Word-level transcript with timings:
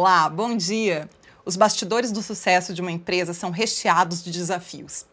Olá, 0.00 0.28
bom 0.28 0.56
dia! 0.56 1.10
Os 1.44 1.56
bastidores 1.56 2.12
do 2.12 2.22
sucesso 2.22 2.72
de 2.72 2.80
uma 2.80 2.92
empresa 2.92 3.34
são 3.34 3.50
recheados 3.50 4.22
de 4.22 4.30
desafios. 4.30 5.04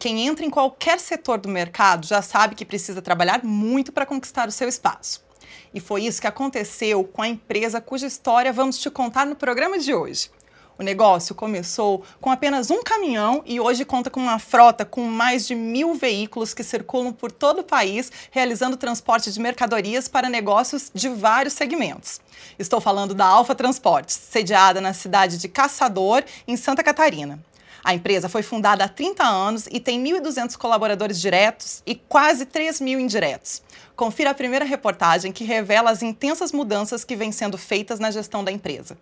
Quem 0.00 0.26
entra 0.26 0.44
em 0.44 0.50
qualquer 0.50 0.98
setor 0.98 1.38
do 1.38 1.48
mercado 1.48 2.04
já 2.04 2.20
sabe 2.20 2.56
que 2.56 2.64
precisa 2.64 3.00
trabalhar 3.00 3.44
muito 3.44 3.92
para 3.92 4.04
conquistar 4.04 4.48
o 4.48 4.50
seu 4.50 4.68
espaço. 4.68 5.24
E 5.72 5.78
foi 5.78 6.06
isso 6.06 6.20
que 6.20 6.26
aconteceu 6.26 7.04
com 7.04 7.22
a 7.22 7.28
empresa 7.28 7.80
cuja 7.80 8.08
história 8.08 8.52
vamos 8.52 8.78
te 8.78 8.90
contar 8.90 9.24
no 9.26 9.36
programa 9.36 9.78
de 9.78 9.94
hoje. 9.94 10.28
O 10.82 10.84
negócio 10.84 11.32
começou 11.32 12.02
com 12.20 12.28
apenas 12.28 12.68
um 12.68 12.82
caminhão 12.82 13.40
e 13.46 13.60
hoje 13.60 13.84
conta 13.84 14.10
com 14.10 14.18
uma 14.18 14.40
frota 14.40 14.84
com 14.84 15.04
mais 15.04 15.46
de 15.46 15.54
mil 15.54 15.94
veículos 15.94 16.52
que 16.52 16.64
circulam 16.64 17.12
por 17.12 17.30
todo 17.30 17.60
o 17.60 17.64
país, 17.64 18.10
realizando 18.32 18.76
transporte 18.76 19.30
de 19.30 19.38
mercadorias 19.38 20.08
para 20.08 20.28
negócios 20.28 20.90
de 20.92 21.08
vários 21.08 21.54
segmentos. 21.54 22.20
Estou 22.58 22.80
falando 22.80 23.14
da 23.14 23.24
Alfa 23.24 23.54
Transportes, 23.54 24.16
sediada 24.16 24.80
na 24.80 24.92
cidade 24.92 25.38
de 25.38 25.46
Caçador, 25.46 26.24
em 26.48 26.56
Santa 26.56 26.82
Catarina. 26.82 27.38
A 27.84 27.94
empresa 27.94 28.28
foi 28.28 28.42
fundada 28.42 28.82
há 28.82 28.88
30 28.88 29.22
anos 29.22 29.68
e 29.70 29.78
tem 29.78 30.02
1.200 30.02 30.56
colaboradores 30.56 31.20
diretos 31.20 31.80
e 31.86 31.94
quase 31.94 32.44
3 32.44 32.80
mil 32.80 32.98
indiretos. 32.98 33.62
Confira 33.94 34.30
a 34.30 34.34
primeira 34.34 34.64
reportagem 34.64 35.30
que 35.30 35.44
revela 35.44 35.92
as 35.92 36.02
intensas 36.02 36.50
mudanças 36.50 37.04
que 37.04 37.14
vêm 37.14 37.30
sendo 37.30 37.56
feitas 37.56 38.00
na 38.00 38.10
gestão 38.10 38.42
da 38.42 38.50
empresa. 38.50 38.98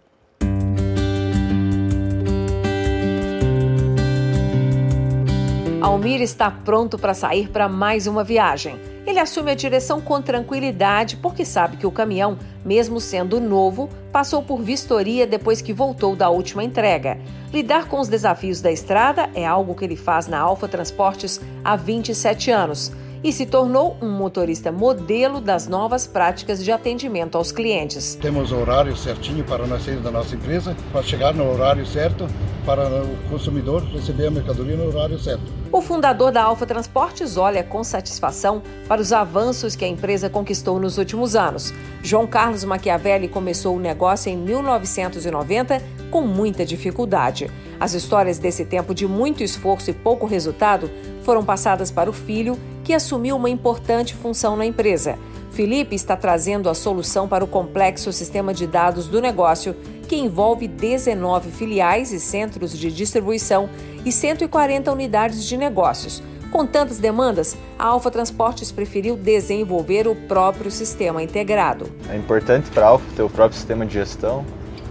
Almir 5.90 6.22
está 6.22 6.48
pronto 6.48 6.96
para 6.96 7.12
sair 7.12 7.48
para 7.48 7.68
mais 7.68 8.06
uma 8.06 8.22
viagem. 8.22 8.78
Ele 9.04 9.18
assume 9.18 9.50
a 9.50 9.56
direção 9.56 10.00
com 10.00 10.22
tranquilidade 10.22 11.16
porque 11.16 11.44
sabe 11.44 11.76
que 11.76 11.86
o 11.86 11.90
caminhão, 11.90 12.38
mesmo 12.64 13.00
sendo 13.00 13.40
novo, 13.40 13.90
passou 14.12 14.40
por 14.40 14.62
vistoria 14.62 15.26
depois 15.26 15.60
que 15.60 15.72
voltou 15.72 16.14
da 16.14 16.30
última 16.30 16.62
entrega. 16.62 17.18
Lidar 17.52 17.88
com 17.88 17.98
os 17.98 18.06
desafios 18.06 18.60
da 18.60 18.70
estrada 18.70 19.30
é 19.34 19.44
algo 19.44 19.74
que 19.74 19.84
ele 19.84 19.96
faz 19.96 20.28
na 20.28 20.38
Alfa 20.38 20.68
Transportes 20.68 21.40
há 21.64 21.74
27 21.74 22.52
anos 22.52 22.92
e 23.22 23.32
se 23.32 23.46
tornou 23.46 23.96
um 24.00 24.10
motorista 24.10 24.72
modelo 24.72 25.40
das 25.40 25.68
novas 25.68 26.06
práticas 26.06 26.62
de 26.62 26.72
atendimento 26.72 27.36
aos 27.36 27.52
clientes. 27.52 28.14
Temos 28.20 28.52
horário 28.52 28.96
certinho 28.96 29.44
para 29.44 29.66
nós 29.66 29.84
sair 29.84 29.96
da 29.96 30.10
nossa 30.10 30.34
empresa, 30.34 30.76
para 30.92 31.02
chegar 31.02 31.34
no 31.34 31.50
horário 31.50 31.86
certo, 31.86 32.26
para 32.64 33.02
o 33.02 33.16
consumidor 33.28 33.82
receber 33.84 34.26
a 34.26 34.30
mercadoria 34.30 34.76
no 34.76 34.88
horário 34.88 35.18
certo. 35.18 35.42
O 35.72 35.80
fundador 35.80 36.32
da 36.32 36.42
Alfa 36.42 36.66
Transportes 36.66 37.36
olha 37.36 37.62
com 37.62 37.82
satisfação 37.84 38.62
para 38.88 39.00
os 39.00 39.12
avanços 39.12 39.76
que 39.76 39.84
a 39.84 39.88
empresa 39.88 40.28
conquistou 40.28 40.80
nos 40.80 40.98
últimos 40.98 41.36
anos. 41.36 41.72
João 42.02 42.26
Carlos 42.26 42.64
Machiavelli 42.64 43.28
começou 43.28 43.76
o 43.76 43.80
negócio 43.80 44.30
em 44.30 44.36
1990 44.36 45.80
com 46.10 46.22
muita 46.22 46.64
dificuldade. 46.64 47.50
As 47.78 47.94
histórias 47.94 48.38
desse 48.38 48.64
tempo 48.64 48.94
de 48.94 49.06
muito 49.06 49.42
esforço 49.42 49.90
e 49.90 49.94
pouco 49.94 50.26
resultado 50.26 50.90
foram 51.22 51.44
passadas 51.44 51.90
para 51.90 52.10
o 52.10 52.12
filho, 52.12 52.58
que 52.84 52.92
assumiu 52.92 53.36
uma 53.36 53.48
importante 53.48 54.14
função 54.14 54.56
na 54.56 54.66
empresa. 54.66 55.18
Felipe 55.50 55.94
está 55.96 56.16
trazendo 56.16 56.68
a 56.68 56.74
solução 56.74 57.28
para 57.28 57.44
o 57.44 57.48
complexo 57.48 58.12
sistema 58.12 58.54
de 58.54 58.66
dados 58.66 59.08
do 59.08 59.20
negócio, 59.20 59.74
que 60.08 60.16
envolve 60.16 60.66
19 60.66 61.50
filiais 61.50 62.12
e 62.12 62.20
centros 62.20 62.76
de 62.76 62.90
distribuição 62.90 63.68
e 64.04 64.10
140 64.10 64.90
unidades 64.90 65.44
de 65.44 65.56
negócios. 65.56 66.22
Com 66.50 66.66
tantas 66.66 66.98
demandas, 66.98 67.56
a 67.78 67.86
Alfa 67.86 68.10
Transportes 68.10 68.72
preferiu 68.72 69.16
desenvolver 69.16 70.08
o 70.08 70.16
próprio 70.16 70.70
sistema 70.70 71.22
integrado. 71.22 71.86
É 72.08 72.16
importante 72.16 72.68
para 72.70 72.86
a 72.86 72.88
Alfa 72.88 73.04
ter 73.14 73.22
o 73.22 73.30
próprio 73.30 73.56
sistema 73.56 73.86
de 73.86 73.94
gestão 73.94 74.44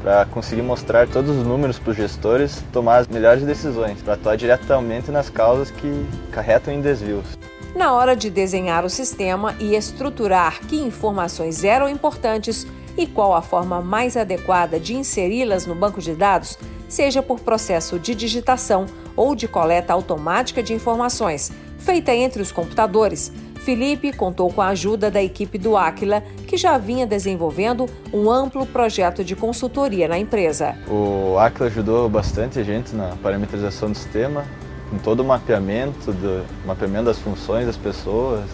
para 0.09 0.25
conseguir 0.25 0.64
mostrar 0.64 1.08
todos 1.08 1.38
os 1.38 1.46
números 1.46 1.78
para 1.78 1.92
os 1.92 1.96
gestores 1.96 2.64
tomar 2.74 2.97
as 2.97 3.08
melhores 3.08 3.44
decisões, 3.44 4.02
para 4.02 4.16
atuar 4.16 4.36
diretamente 4.36 5.12
nas 5.12 5.30
causas 5.30 5.70
que 5.70 6.03
carretam 6.31 6.74
em 6.74 6.81
desvios. 6.81 7.38
Na 7.75 7.94
hora 7.94 8.16
de 8.16 8.28
desenhar 8.31 8.84
o 8.84 8.90
sistema 8.90 9.56
e 9.59 9.75
estruturar 9.75 10.62
que 10.62 10.81
informações 10.81 11.64
eram 11.64 11.88
importantes 11.88 12.66
e 12.97 13.06
qual 13.06 13.36
a 13.36 13.44
forma 13.44 13.81
mais 13.81 14.18
adequada 14.18 14.80
de 14.80 14.96
inseri-las 14.96 15.68
no 15.68 15.75
banco 15.75 16.02
de 16.02 16.16
dados, 16.16 16.58
seja 16.88 17.22
por 17.22 17.41
processo 17.41 18.00
de 18.00 18.16
digitação 18.16 18.88
ou 19.16 19.36
de 19.36 19.47
coleta 19.47 19.94
automática 19.94 20.64
de 20.64 20.74
informações, 20.74 21.52
feita 21.78 22.16
entre 22.16 22.41
os 22.41 22.52
computadores, 22.52 23.31
Felipe 23.59 24.14
contou 24.14 24.52
com 24.52 24.62
a 24.62 24.68
ajuda 24.68 25.12
da 25.12 25.22
equipe 25.22 25.58
do 25.58 25.78
Aquila, 25.78 26.24
que 26.47 26.58
já 26.58 26.78
vinha 26.78 27.06
desenvolvendo 27.06 27.86
um 28.14 28.31
amplo 28.31 28.66
projeto 28.66 29.24
de 29.24 29.36
consultoria 29.36 30.08
na 30.08 30.18
empresa. 30.18 30.75
O 30.88 31.38
Aquila 31.38 31.68
ajudou 31.68 32.09
bastante 32.09 32.59
a 32.59 32.64
gente 32.64 32.96
na 32.96 33.16
parametrização 33.22 33.92
do 33.92 33.97
sistema, 33.97 34.46
com 34.90 34.97
todo 34.97 35.20
o 35.20 35.25
mapeamento, 35.25 36.12
do, 36.12 36.46
mapeamento 36.66 37.06
das 37.06 37.20
funções 37.20 37.66
das 37.66 37.78
pessoas, 37.78 38.46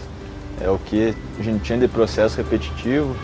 é 0.60 0.68
o 0.68 0.78
que 0.78 1.14
a 1.38 1.42
gente 1.42 1.62
tinha 1.62 1.78
de 1.78 1.88
processo 1.88 2.36
repetitivo. 2.36 3.16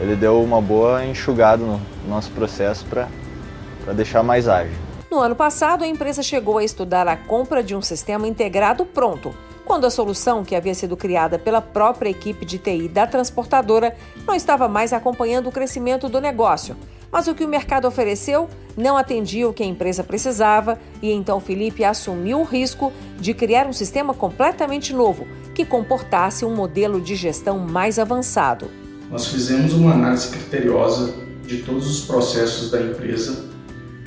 Ele 0.00 0.16
deu 0.16 0.42
uma 0.42 0.60
boa 0.60 1.04
enxugada 1.04 1.62
no 1.64 1.80
nosso 2.08 2.30
processo 2.32 2.84
para 2.86 3.92
deixar 3.92 4.22
mais 4.22 4.48
ágil. 4.48 4.74
No 5.10 5.20
ano 5.20 5.34
passado, 5.34 5.84
a 5.84 5.86
empresa 5.86 6.22
chegou 6.22 6.58
a 6.58 6.64
estudar 6.64 7.06
a 7.06 7.16
compra 7.16 7.62
de 7.62 7.74
um 7.74 7.80
sistema 7.80 8.26
integrado 8.26 8.84
pronto, 8.84 9.32
quando 9.66 9.84
a 9.84 9.90
solução, 9.90 10.44
que 10.44 10.54
havia 10.54 10.74
sido 10.74 10.96
criada 10.96 11.40
pela 11.40 11.60
própria 11.60 12.08
equipe 12.08 12.46
de 12.46 12.56
TI 12.56 12.88
da 12.88 13.04
transportadora, 13.04 13.96
não 14.24 14.32
estava 14.32 14.68
mais 14.68 14.92
acompanhando 14.92 15.48
o 15.48 15.52
crescimento 15.52 16.08
do 16.08 16.20
negócio. 16.20 16.76
Mas 17.10 17.26
o 17.26 17.34
que 17.34 17.44
o 17.44 17.48
mercado 17.48 17.88
ofereceu 17.88 18.48
não 18.76 18.96
atendia 18.96 19.48
o 19.48 19.52
que 19.52 19.64
a 19.64 19.66
empresa 19.66 20.04
precisava 20.04 20.78
e 21.02 21.10
então 21.10 21.40
Felipe 21.40 21.82
assumiu 21.82 22.40
o 22.40 22.44
risco 22.44 22.92
de 23.18 23.34
criar 23.34 23.66
um 23.66 23.72
sistema 23.72 24.14
completamente 24.14 24.92
novo 24.94 25.26
que 25.52 25.64
comportasse 25.64 26.44
um 26.44 26.54
modelo 26.54 27.00
de 27.00 27.16
gestão 27.16 27.58
mais 27.58 27.98
avançado. 27.98 28.70
Nós 29.10 29.26
fizemos 29.26 29.72
uma 29.72 29.94
análise 29.94 30.28
criteriosa 30.28 31.12
de 31.44 31.58
todos 31.58 31.88
os 31.88 32.06
processos 32.06 32.70
da 32.70 32.80
empresa 32.80 33.46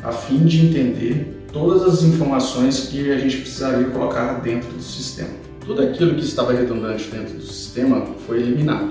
a 0.04 0.12
fim 0.12 0.46
de 0.46 0.68
entender 0.68 1.48
todas 1.52 1.84
as 1.84 2.04
informações 2.04 2.88
que 2.88 3.12
a 3.12 3.18
gente 3.18 3.38
precisaria 3.38 3.90
colocar 3.90 4.34
dentro 4.36 4.72
do 4.72 4.82
sistema. 4.82 5.39
Tudo 5.70 5.84
aquilo 5.84 6.16
que 6.16 6.24
estava 6.24 6.52
redundante 6.52 7.12
dentro 7.12 7.36
do 7.36 7.44
sistema 7.44 8.04
foi 8.26 8.40
eliminado. 8.40 8.90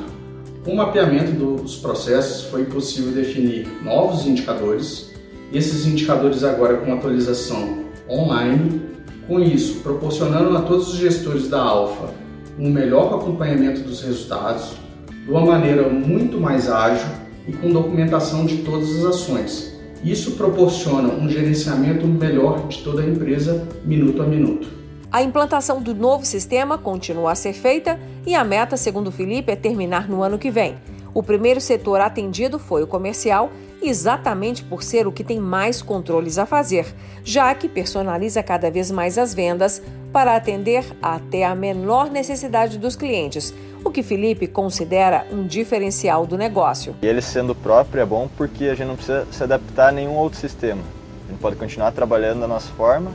Com 0.65 0.75
o 0.75 0.77
mapeamento 0.77 1.33
dos 1.33 1.75
processos 1.75 2.45
foi 2.45 2.67
possível 2.67 3.11
definir 3.11 3.67
novos 3.83 4.25
indicadores, 4.25 5.13
esses 5.53 5.87
indicadores 5.87 6.45
agora 6.45 6.77
com 6.77 6.93
atualização 6.93 7.81
online, 8.09 8.81
com 9.27 9.41
isso 9.41 9.81
proporcionando 9.81 10.57
a 10.57 10.63
todos 10.63 10.95
os 10.95 11.01
gestores 11.01 11.49
da 11.49 11.61
Alfa 11.61 12.15
um 12.57 12.71
melhor 12.71 13.13
acompanhamento 13.13 13.81
dos 13.81 14.01
resultados, 14.01 14.75
de 15.25 15.29
uma 15.33 15.45
maneira 15.45 15.89
muito 15.89 16.41
mais 16.41 16.71
ágil 16.71 17.09
e 17.49 17.53
com 17.55 17.73
documentação 17.73 18.47
de 18.47 18.59
todas 18.59 18.99
as 18.99 19.05
ações. 19.05 19.77
Isso 20.05 20.37
proporciona 20.37 21.09
um 21.09 21.29
gerenciamento 21.29 22.07
melhor 22.07 22.69
de 22.69 22.79
toda 22.85 23.03
a 23.03 23.05
empresa 23.05 23.67
minuto 23.85 24.23
a 24.23 24.27
minuto. 24.27 24.78
A 25.11 25.23
implantação 25.23 25.81
do 25.81 25.95
novo 25.95 26.27
sistema 26.27 26.77
continua 26.77 27.33
a 27.33 27.35
ser 27.35 27.55
feita 27.55 27.99
e 28.27 28.35
a 28.35 28.45
meta, 28.45 28.77
segundo 28.77 29.11
Felipe, 29.11 29.51
é 29.51 29.57
terminar 29.57 30.07
no 30.07 30.23
ano 30.23 30.39
que 30.39 30.51
vem. 30.51 30.77
O 31.15 31.23
primeiro 31.23 31.63
setor 31.63 31.99
atendido 31.99 32.59
foi 32.59 32.83
o 32.83 32.87
comercial, 32.87 33.51
exatamente 33.81 34.63
por 34.63 34.83
ser 34.83 35.07
o 35.07 35.13
que 35.13 35.25
tem 35.25 35.41
mais 35.41 35.81
controles 35.81 36.37
a 36.37 36.45
fazer, 36.45 36.95
já 37.25 37.55
que 37.55 37.71
personaliza 37.71 38.43
cada 38.43 38.71
vez 38.71 38.91
mais 38.91 39.17
as 39.17 39.33
vendas 39.33 39.81
para 40.13 40.37
atender 40.37 40.85
até 41.01 41.43
a 41.47 41.55
menor 41.55 42.11
necessidade 42.11 42.77
dos 42.77 42.95
clientes, 42.95 43.55
o 43.83 43.91
que 43.91 44.03
Felipe 44.03 44.47
considera 44.47 45.27
um 45.33 45.47
diferencial 45.47 46.27
do 46.27 46.37
negócio. 46.37 46.95
Ele 47.01 47.23
sendo 47.23 47.55
próprio 47.55 48.03
é 48.03 48.07
bom 48.07 48.29
porque 48.37 48.65
a 48.65 48.75
gente 48.75 48.89
não 48.89 48.97
precisa 48.97 49.27
se 49.33 49.43
adaptar 49.43 49.89
a 49.89 49.93
nenhum 49.93 50.17
outro 50.17 50.39
sistema. 50.39 50.83
A 51.27 51.31
gente 51.31 51.41
pode 51.41 51.57
continuar 51.57 51.93
trabalhando 51.93 52.41
da 52.41 52.49
nossa 52.49 52.71
forma 52.73 53.11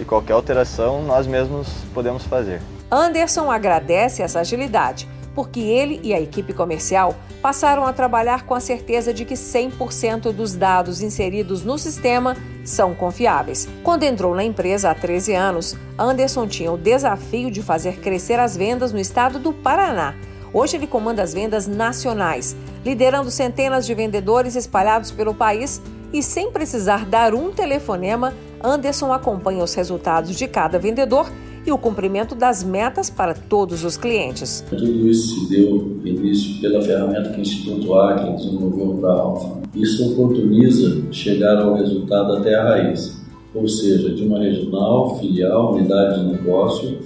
e 0.00 0.04
qualquer 0.04 0.32
alteração 0.32 1.02
nós 1.02 1.26
mesmos 1.26 1.68
podemos 1.92 2.24
fazer. 2.24 2.60
Anderson 2.90 3.50
agradece 3.50 4.22
essa 4.22 4.40
agilidade, 4.40 5.06
porque 5.34 5.60
ele 5.60 6.00
e 6.02 6.12
a 6.12 6.20
equipe 6.20 6.52
comercial 6.52 7.14
passaram 7.40 7.86
a 7.86 7.92
trabalhar 7.92 8.44
com 8.44 8.54
a 8.54 8.60
certeza 8.60 9.14
de 9.14 9.24
que 9.24 9.34
100% 9.34 10.32
dos 10.32 10.54
dados 10.54 11.00
inseridos 11.00 11.62
no 11.64 11.78
sistema 11.78 12.36
são 12.64 12.94
confiáveis. 12.94 13.68
Quando 13.84 14.02
entrou 14.02 14.34
na 14.34 14.42
empresa 14.42 14.90
há 14.90 14.94
13 14.94 15.34
anos, 15.34 15.76
Anderson 15.98 16.46
tinha 16.48 16.72
o 16.72 16.78
desafio 16.78 17.50
de 17.50 17.62
fazer 17.62 18.00
crescer 18.00 18.40
as 18.40 18.56
vendas 18.56 18.92
no 18.92 18.98
estado 18.98 19.38
do 19.38 19.52
Paraná. 19.52 20.14
Hoje 20.52 20.76
ele 20.76 20.86
comanda 20.86 21.22
as 21.22 21.32
vendas 21.32 21.68
nacionais, 21.68 22.56
liderando 22.84 23.30
centenas 23.30 23.86
de 23.86 23.94
vendedores 23.94 24.56
espalhados 24.56 25.12
pelo 25.12 25.32
país 25.32 25.80
e 26.12 26.22
sem 26.22 26.50
precisar 26.50 27.06
dar 27.06 27.34
um 27.34 27.52
telefonema 27.52 28.34
Anderson 28.62 29.12
acompanha 29.12 29.64
os 29.64 29.74
resultados 29.74 30.36
de 30.36 30.46
cada 30.46 30.78
vendedor 30.78 31.30
e 31.66 31.72
o 31.72 31.78
cumprimento 31.78 32.34
das 32.34 32.64
metas 32.64 33.10
para 33.10 33.34
todos 33.34 33.84
os 33.84 33.96
clientes. 33.96 34.64
Tudo 34.70 35.08
isso 35.08 35.40
se 35.40 35.50
deu 35.50 35.98
início 36.04 36.60
pela 36.60 36.82
ferramenta 36.82 37.30
que 37.30 37.38
o 37.38 37.42
Instituto 37.42 37.94
Acre 37.94 38.32
desenvolveu 38.32 38.98
para 39.00 39.10
a 39.10 39.20
Alfa. 39.20 39.60
Isso 39.74 40.12
oportuniza 40.12 41.02
chegar 41.10 41.58
ao 41.58 41.74
resultado 41.74 42.36
até 42.36 42.54
a 42.54 42.64
raiz, 42.64 43.20
ou 43.54 43.68
seja, 43.68 44.10
de 44.14 44.24
uma 44.24 44.38
regional, 44.38 45.18
filial, 45.18 45.74
unidade 45.74 46.20
de 46.20 46.32
negócio, 46.32 46.98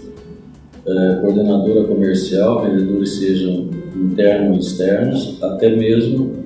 eh, 0.86 1.18
coordenadora 1.20 1.84
comercial, 1.84 2.62
vendedores 2.62 3.16
sejam 3.16 3.70
internos 3.96 4.56
e 4.56 4.68
externos, 4.68 5.42
até 5.42 5.74
mesmo 5.74 6.44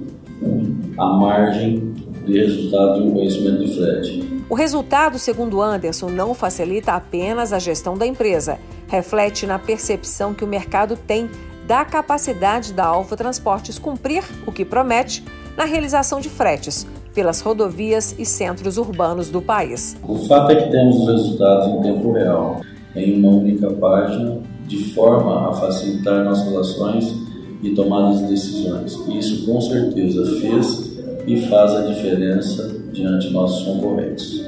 a 0.96 1.06
margem 1.08 1.93
de 2.26 2.38
resultado 2.38 3.00
de 3.00 3.08
um 3.08 3.12
conhecimento 3.12 3.64
de 3.64 3.75
frete. 3.75 4.27
O 4.50 4.54
resultado, 4.54 5.18
segundo 5.18 5.60
Anderson, 5.60 6.08
não 6.08 6.32
facilita 6.32 6.92
apenas 6.92 7.52
a 7.52 7.58
gestão 7.58 7.98
da 7.98 8.06
empresa, 8.06 8.58
reflete 8.86 9.46
na 9.46 9.58
percepção 9.58 10.32
que 10.32 10.42
o 10.42 10.48
mercado 10.48 10.96
tem 10.96 11.28
da 11.66 11.84
capacidade 11.84 12.72
da 12.72 12.86
Alfa 12.86 13.14
Transportes 13.14 13.78
cumprir 13.78 14.24
o 14.46 14.52
que 14.52 14.64
promete 14.64 15.22
na 15.54 15.64
realização 15.64 16.18
de 16.18 16.30
fretes 16.30 16.86
pelas 17.14 17.42
rodovias 17.42 18.14
e 18.18 18.24
centros 18.24 18.78
urbanos 18.78 19.28
do 19.28 19.42
país. 19.42 19.98
O 20.02 20.16
fato 20.26 20.52
é 20.52 20.56
que 20.56 20.70
temos 20.70 20.96
os 20.96 21.08
resultados 21.08 21.68
em 21.68 21.82
tempo 21.82 22.12
real, 22.12 22.62
em 22.96 23.18
uma 23.18 23.36
única 23.36 23.70
página, 23.72 24.40
de 24.66 24.94
forma 24.94 25.50
a 25.50 25.52
facilitar 25.52 26.24
nossas 26.24 26.56
ações 26.56 27.14
e 27.62 27.74
tomadas 27.74 28.20
de 28.20 28.28
decisões. 28.28 28.94
Isso 29.08 29.44
com 29.44 29.60
certeza 29.60 30.40
fez 30.40 30.96
e 31.26 31.46
faz 31.48 31.74
a 31.74 31.82
diferença 31.82 32.88
diante 32.93 33.29
de 33.29 33.32
nossos 33.32 33.64
concorrentes. 33.64 34.46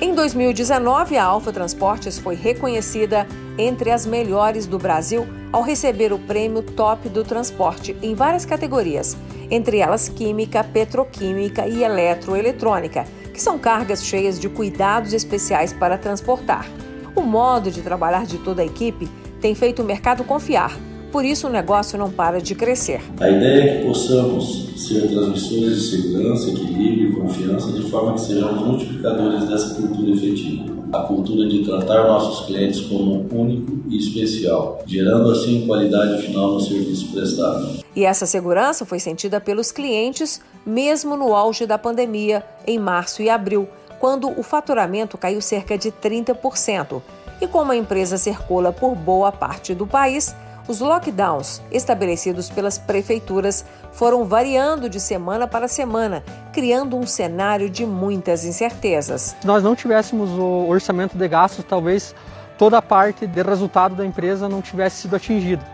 Em 0.00 0.14
2019, 0.14 1.16
a 1.16 1.24
Alfa 1.24 1.52
Transportes 1.52 2.18
foi 2.18 2.34
reconhecida 2.34 3.26
entre 3.56 3.90
as 3.90 4.04
melhores 4.04 4.66
do 4.66 4.78
Brasil 4.78 5.26
ao 5.50 5.62
receber 5.62 6.12
o 6.12 6.18
prêmio 6.18 6.62
Top 6.62 7.08
do 7.08 7.24
Transporte 7.24 7.96
em 8.02 8.14
várias 8.14 8.44
categorias, 8.44 9.16
entre 9.50 9.78
elas 9.78 10.08
química, 10.08 10.62
petroquímica 10.62 11.66
e 11.66 11.82
eletroeletrônica, 11.82 13.06
que 13.32 13.40
são 13.40 13.58
cargas 13.58 14.04
cheias 14.04 14.38
de 14.38 14.48
cuidados 14.50 15.14
especiais 15.14 15.72
para 15.72 15.96
transportar. 15.96 16.68
O 17.14 17.22
modo 17.22 17.70
de 17.70 17.80
trabalhar 17.80 18.26
de 18.26 18.36
toda 18.38 18.60
a 18.60 18.66
equipe 18.66 19.08
tem 19.40 19.54
feito 19.54 19.80
o 19.80 19.84
mercado 19.84 20.24
confiar 20.24 20.76
por 21.16 21.24
isso 21.24 21.46
o 21.46 21.50
negócio 21.50 21.98
não 21.98 22.10
para 22.10 22.42
de 22.42 22.54
crescer. 22.54 23.00
A 23.18 23.30
ideia 23.30 23.62
é 23.62 23.78
que 23.78 23.86
possamos 23.86 24.68
ser 24.76 25.08
transmissores 25.08 25.80
de 25.80 25.96
segurança, 25.96 26.50
equilíbrio 26.50 27.08
e 27.08 27.12
confiança 27.14 27.72
de 27.72 27.90
forma 27.90 28.12
que 28.12 28.20
sejamos 28.20 28.60
multiplicadores 28.60 29.48
dessa 29.48 29.76
cultura 29.76 30.10
efetiva. 30.10 30.64
A 30.92 31.04
cultura 31.04 31.48
de 31.48 31.64
tratar 31.64 32.06
nossos 32.06 32.44
clientes 32.44 32.82
como 32.82 33.26
único 33.32 33.78
e 33.88 33.96
especial, 33.96 34.82
gerando 34.86 35.30
assim 35.30 35.66
qualidade 35.66 36.20
final 36.20 36.52
no 36.52 36.60
serviço 36.60 37.10
prestado. 37.10 37.78
E 37.96 38.04
essa 38.04 38.26
segurança 38.26 38.84
foi 38.84 38.98
sentida 38.98 39.40
pelos 39.40 39.72
clientes 39.72 40.42
mesmo 40.66 41.16
no 41.16 41.34
auge 41.34 41.64
da 41.64 41.78
pandemia, 41.78 42.44
em 42.66 42.78
março 42.78 43.22
e 43.22 43.30
abril, 43.30 43.66
quando 43.98 44.38
o 44.38 44.42
faturamento 44.42 45.16
caiu 45.16 45.40
cerca 45.40 45.78
de 45.78 45.90
30%. 45.90 47.00
E 47.40 47.46
como 47.46 47.72
a 47.72 47.76
empresa 47.76 48.18
circula 48.18 48.70
por 48.70 48.94
boa 48.94 49.32
parte 49.32 49.74
do 49.74 49.86
país, 49.86 50.34
os 50.68 50.80
lockdowns 50.80 51.62
estabelecidos 51.70 52.50
pelas 52.50 52.78
prefeituras 52.78 53.64
foram 53.92 54.24
variando 54.24 54.88
de 54.88 55.00
semana 55.00 55.46
para 55.46 55.68
semana, 55.68 56.22
criando 56.52 56.96
um 56.96 57.06
cenário 57.06 57.70
de 57.70 57.86
muitas 57.86 58.44
incertezas. 58.44 59.36
Se 59.40 59.46
nós 59.46 59.62
não 59.62 59.74
tivéssemos 59.74 60.30
o 60.30 60.66
orçamento 60.68 61.16
de 61.16 61.28
gastos, 61.28 61.64
talvez 61.64 62.14
toda 62.58 62.78
a 62.78 62.82
parte 62.82 63.26
de 63.26 63.42
resultado 63.42 63.94
da 63.94 64.04
empresa 64.04 64.48
não 64.48 64.60
tivesse 64.60 65.02
sido 65.02 65.16
atingida. 65.16 65.64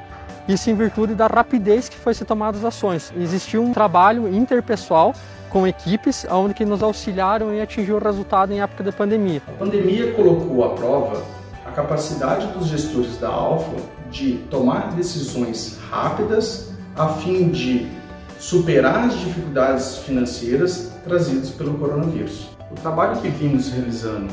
Isso 0.48 0.68
em 0.68 0.74
virtude 0.74 1.14
da 1.14 1.26
rapidez 1.26 1.88
que 1.88 1.96
foi 1.96 2.14
se 2.14 2.24
tomadas 2.24 2.64
as 2.64 2.74
ações. 2.74 3.12
Existiu 3.16 3.62
um 3.62 3.72
trabalho 3.72 4.28
interpessoal 4.28 5.14
com 5.48 5.66
equipes 5.66 6.26
onde 6.30 6.54
que 6.54 6.64
nos 6.64 6.82
auxiliaram 6.82 7.52
em 7.52 7.60
atingir 7.60 7.92
o 7.92 7.98
resultado 7.98 8.52
em 8.52 8.60
época 8.60 8.82
de 8.82 8.90
pandemia. 8.90 9.42
A 9.46 9.52
pandemia 9.52 10.12
colocou 10.14 10.64
à 10.64 10.70
prova 10.70 11.22
a 11.64 11.70
capacidade 11.70 12.46
dos 12.48 12.66
gestores 12.66 13.18
da 13.18 13.28
Alfa 13.28 14.01
de 14.12 14.34
tomar 14.50 14.92
decisões 14.92 15.78
rápidas 15.90 16.68
a 16.94 17.08
fim 17.08 17.48
de 17.48 17.86
superar 18.38 19.08
as 19.08 19.18
dificuldades 19.18 19.96
financeiras 19.98 20.92
trazidas 21.04 21.50
pelo 21.50 21.74
coronavírus. 21.78 22.50
O 22.70 22.74
trabalho 22.74 23.20
que 23.20 23.28
vimos 23.28 23.70
realizando 23.70 24.28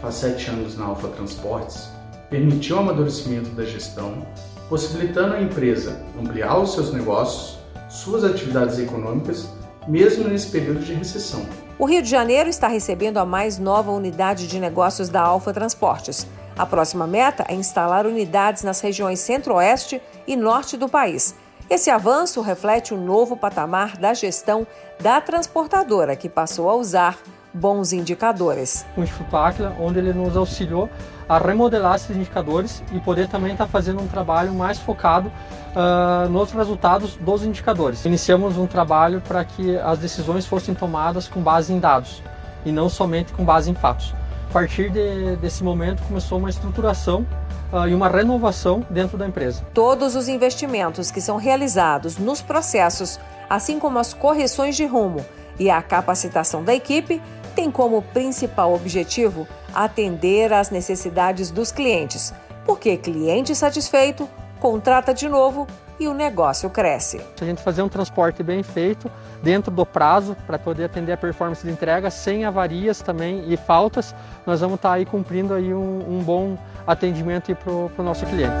faz 0.00 0.14
sete 0.14 0.48
anos 0.48 0.78
na 0.78 0.86
Alfa 0.86 1.08
Transportes 1.08 1.88
permitiu 2.30 2.76
o 2.76 2.80
amadurecimento 2.80 3.50
da 3.50 3.64
gestão, 3.64 4.26
possibilitando 4.68 5.34
à 5.34 5.42
empresa 5.42 6.00
ampliar 6.18 6.58
os 6.58 6.72
seus 6.72 6.92
negócios, 6.92 7.58
suas 7.88 8.24
atividades 8.24 8.78
econômicas, 8.78 9.48
mesmo 9.86 10.28
nesse 10.28 10.48
período 10.48 10.80
de 10.80 10.94
recessão. 10.94 11.44
O 11.78 11.86
Rio 11.86 12.02
de 12.02 12.08
Janeiro 12.08 12.48
está 12.48 12.68
recebendo 12.68 13.18
a 13.18 13.24
mais 13.24 13.58
nova 13.58 13.90
unidade 13.90 14.46
de 14.46 14.58
negócios 14.58 15.08
da 15.08 15.20
Alfa 15.20 15.52
Transportes. 15.52 16.26
A 16.56 16.64
próxima 16.64 17.04
meta 17.04 17.44
é 17.48 17.54
instalar 17.54 18.06
unidades 18.06 18.62
nas 18.62 18.80
regiões 18.80 19.18
centro-oeste 19.18 20.00
e 20.24 20.36
norte 20.36 20.76
do 20.76 20.88
país. 20.88 21.34
Esse 21.68 21.90
avanço 21.90 22.40
reflete 22.42 22.94
o 22.94 22.96
um 22.96 23.04
novo 23.04 23.36
patamar 23.36 23.96
da 23.96 24.14
gestão 24.14 24.64
da 25.00 25.20
transportadora, 25.20 26.14
que 26.14 26.28
passou 26.28 26.70
a 26.70 26.74
usar 26.74 27.18
bons 27.52 27.92
indicadores. 27.92 28.86
O 28.96 29.02
Instituto 29.02 29.36
Aquila, 29.36 29.74
onde 29.80 29.98
ele 29.98 30.12
nos 30.12 30.36
auxiliou 30.36 30.88
a 31.28 31.38
remodelar 31.38 31.96
esses 31.96 32.14
indicadores 32.16 32.84
e 32.92 33.00
poder 33.00 33.28
também 33.28 33.52
estar 33.52 33.66
fazendo 33.66 34.00
um 34.00 34.06
trabalho 34.06 34.52
mais 34.52 34.78
focado 34.78 35.28
uh, 35.28 36.28
nos 36.28 36.52
resultados 36.52 37.16
dos 37.16 37.42
indicadores. 37.42 38.04
Iniciamos 38.04 38.56
um 38.58 38.66
trabalho 38.66 39.20
para 39.22 39.44
que 39.44 39.76
as 39.78 39.98
decisões 39.98 40.46
fossem 40.46 40.74
tomadas 40.74 41.26
com 41.26 41.40
base 41.40 41.72
em 41.72 41.80
dados 41.80 42.22
e 42.64 42.70
não 42.70 42.88
somente 42.88 43.32
com 43.32 43.44
base 43.44 43.70
em 43.70 43.74
fatos 43.74 44.14
partir 44.54 44.88
de, 44.88 45.34
desse 45.38 45.64
momento 45.64 46.00
começou 46.04 46.38
uma 46.38 46.48
estruturação 46.48 47.26
uh, 47.72 47.88
e 47.88 47.92
uma 47.92 48.08
renovação 48.08 48.86
dentro 48.88 49.18
da 49.18 49.26
empresa. 49.26 49.66
Todos 49.74 50.14
os 50.14 50.28
investimentos 50.28 51.10
que 51.10 51.20
são 51.20 51.36
realizados 51.36 52.18
nos 52.18 52.40
processos, 52.40 53.18
assim 53.50 53.80
como 53.80 53.98
as 53.98 54.14
correções 54.14 54.76
de 54.76 54.86
rumo 54.86 55.26
e 55.58 55.68
a 55.68 55.82
capacitação 55.82 56.62
da 56.62 56.72
equipe, 56.72 57.20
têm 57.56 57.68
como 57.68 58.00
principal 58.00 58.72
objetivo 58.72 59.44
atender 59.74 60.52
às 60.52 60.70
necessidades 60.70 61.50
dos 61.50 61.72
clientes, 61.72 62.32
porque 62.64 62.96
cliente 62.96 63.56
satisfeito 63.56 64.30
contrata 64.60 65.12
de 65.12 65.28
novo 65.28 65.66
e 65.98 66.08
o 66.08 66.14
negócio 66.14 66.68
cresce. 66.70 67.20
Se 67.36 67.44
a 67.44 67.46
gente 67.46 67.62
fazer 67.62 67.82
um 67.82 67.88
transporte 67.88 68.42
bem 68.42 68.62
feito, 68.62 69.10
dentro 69.42 69.70
do 69.70 69.86
prazo, 69.86 70.36
para 70.46 70.58
poder 70.58 70.84
atender 70.84 71.12
a 71.12 71.16
performance 71.16 71.64
de 71.64 71.72
entrega, 71.72 72.10
sem 72.10 72.44
avarias 72.44 73.00
também 73.00 73.44
e 73.52 73.56
faltas, 73.56 74.14
nós 74.46 74.60
vamos 74.60 74.76
estar 74.76 74.90
tá 74.90 74.94
aí 74.96 75.04
cumprindo 75.04 75.54
aí 75.54 75.72
um, 75.72 76.18
um 76.18 76.22
bom 76.22 76.58
atendimento 76.86 77.54
para 77.54 77.72
o 77.72 78.04
nosso 78.04 78.26
cliente. 78.26 78.54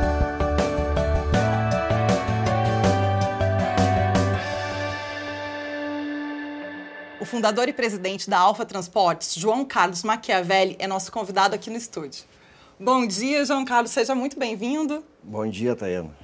O 7.20 7.26
fundador 7.26 7.68
e 7.68 7.72
presidente 7.72 8.28
da 8.28 8.38
Alfa 8.38 8.66
Transportes, 8.66 9.34
João 9.34 9.64
Carlos 9.64 10.02
Machiavelli, 10.02 10.76
é 10.78 10.86
nosso 10.86 11.10
convidado 11.10 11.54
aqui 11.54 11.70
no 11.70 11.76
estúdio. 11.78 12.22
Bom 12.78 13.06
dia, 13.06 13.44
João 13.46 13.64
Carlos, 13.64 13.92
seja 13.92 14.14
muito 14.14 14.38
bem-vindo. 14.38 15.02
Bom 15.22 15.46
dia, 15.48 15.74
Tayana. 15.74 16.23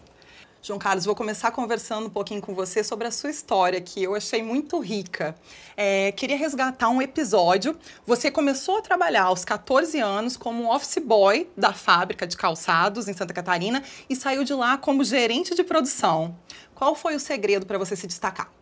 João 0.62 0.78
Carlos, 0.78 1.06
vou 1.06 1.14
começar 1.14 1.50
conversando 1.52 2.08
um 2.08 2.10
pouquinho 2.10 2.42
com 2.42 2.54
você 2.54 2.84
sobre 2.84 3.06
a 3.06 3.10
sua 3.10 3.30
história, 3.30 3.80
que 3.80 4.02
eu 4.02 4.14
achei 4.14 4.42
muito 4.42 4.78
rica. 4.78 5.34
É, 5.74 6.12
queria 6.12 6.36
resgatar 6.36 6.90
um 6.90 7.00
episódio. 7.00 7.74
Você 8.06 8.30
começou 8.30 8.76
a 8.76 8.82
trabalhar 8.82 9.22
aos 9.22 9.42
14 9.42 9.98
anos 9.98 10.36
como 10.36 10.70
office 10.70 10.98
boy 11.02 11.48
da 11.56 11.72
fábrica 11.72 12.26
de 12.26 12.36
calçados 12.36 13.08
em 13.08 13.14
Santa 13.14 13.32
Catarina 13.32 13.82
e 14.08 14.14
saiu 14.14 14.44
de 14.44 14.52
lá 14.52 14.76
como 14.76 15.02
gerente 15.02 15.54
de 15.54 15.64
produção. 15.64 16.36
Qual 16.74 16.94
foi 16.94 17.14
o 17.14 17.20
segredo 17.20 17.64
para 17.64 17.78
você 17.78 17.96
se 17.96 18.06
destacar? 18.06 18.52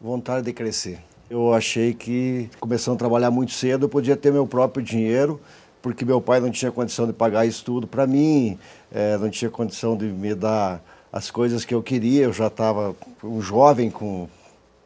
Vontade 0.00 0.44
de 0.44 0.52
crescer. 0.52 0.98
Eu 1.30 1.54
achei 1.54 1.94
que, 1.94 2.50
começando 2.58 2.96
a 2.96 2.98
trabalhar 2.98 3.30
muito 3.30 3.52
cedo, 3.52 3.84
eu 3.84 3.88
podia 3.88 4.16
ter 4.16 4.32
meu 4.32 4.46
próprio 4.46 4.84
dinheiro 4.84 5.40
porque 5.84 6.02
meu 6.02 6.18
pai 6.18 6.40
não 6.40 6.50
tinha 6.50 6.72
condição 6.72 7.06
de 7.06 7.12
pagar 7.12 7.44
isso 7.44 7.62
tudo 7.62 7.86
para 7.86 8.06
mim, 8.06 8.58
é, 8.90 9.18
não 9.18 9.28
tinha 9.28 9.50
condição 9.50 9.94
de 9.94 10.06
me 10.06 10.34
dar 10.34 10.82
as 11.12 11.30
coisas 11.30 11.62
que 11.62 11.74
eu 11.74 11.82
queria. 11.82 12.24
Eu 12.24 12.32
já 12.32 12.46
estava 12.46 12.96
um 13.22 13.38
jovem 13.42 13.90
com 13.90 14.26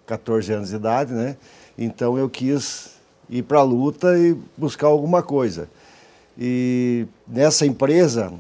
14 0.08 0.52
anos 0.52 0.70
de 0.70 0.74
idade, 0.74 1.12
né? 1.12 1.36
Então 1.78 2.18
eu 2.18 2.28
quis 2.28 2.96
ir 3.30 3.44
para 3.44 3.60
a 3.60 3.62
luta 3.62 4.18
e 4.18 4.36
buscar 4.56 4.88
alguma 4.88 5.22
coisa. 5.22 5.68
E 6.36 7.06
nessa 7.28 7.64
empresa, 7.64 8.32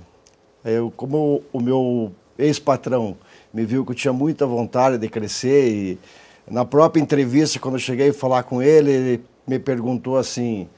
eu, 0.64 0.92
como 0.96 1.44
o 1.52 1.60
meu 1.60 2.10
ex-patrão 2.36 3.16
me 3.54 3.64
viu 3.64 3.84
que 3.84 3.92
eu 3.92 3.96
tinha 3.96 4.12
muita 4.12 4.44
vontade 4.46 4.98
de 4.98 5.08
crescer 5.08 5.68
e 5.68 5.98
na 6.50 6.64
própria 6.64 7.00
entrevista, 7.00 7.60
quando 7.60 7.74
eu 7.74 7.80
cheguei 7.80 8.08
a 8.08 8.12
falar 8.14 8.42
com 8.42 8.60
ele, 8.60 8.90
ele 8.90 9.24
me 9.46 9.60
perguntou 9.60 10.18
assim, 10.18 10.68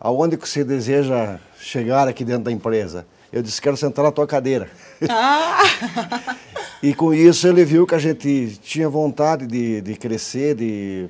aonde 0.00 0.36
que 0.36 0.48
você 0.48 0.64
deseja 0.64 1.38
chegar 1.58 2.08
aqui 2.08 2.24
dentro 2.24 2.44
da 2.44 2.52
empresa? 2.52 3.06
Eu 3.32 3.42
disse, 3.42 3.60
quero 3.60 3.76
sentar 3.76 4.04
na 4.04 4.12
tua 4.12 4.26
cadeira. 4.26 4.70
Ah. 5.08 5.62
e 6.82 6.94
com 6.94 7.12
isso 7.12 7.46
ele 7.48 7.64
viu 7.64 7.86
que 7.86 7.94
a 7.94 7.98
gente 7.98 8.58
tinha 8.62 8.88
vontade 8.88 9.46
de, 9.46 9.80
de 9.80 9.94
crescer, 9.96 10.54
de, 10.54 11.08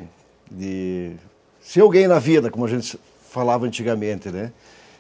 de 0.50 1.12
ser 1.60 1.82
alguém 1.82 2.08
na 2.08 2.18
vida, 2.18 2.50
como 2.50 2.64
a 2.64 2.68
gente 2.68 2.98
falava 3.30 3.66
antigamente, 3.66 4.30
né? 4.30 4.52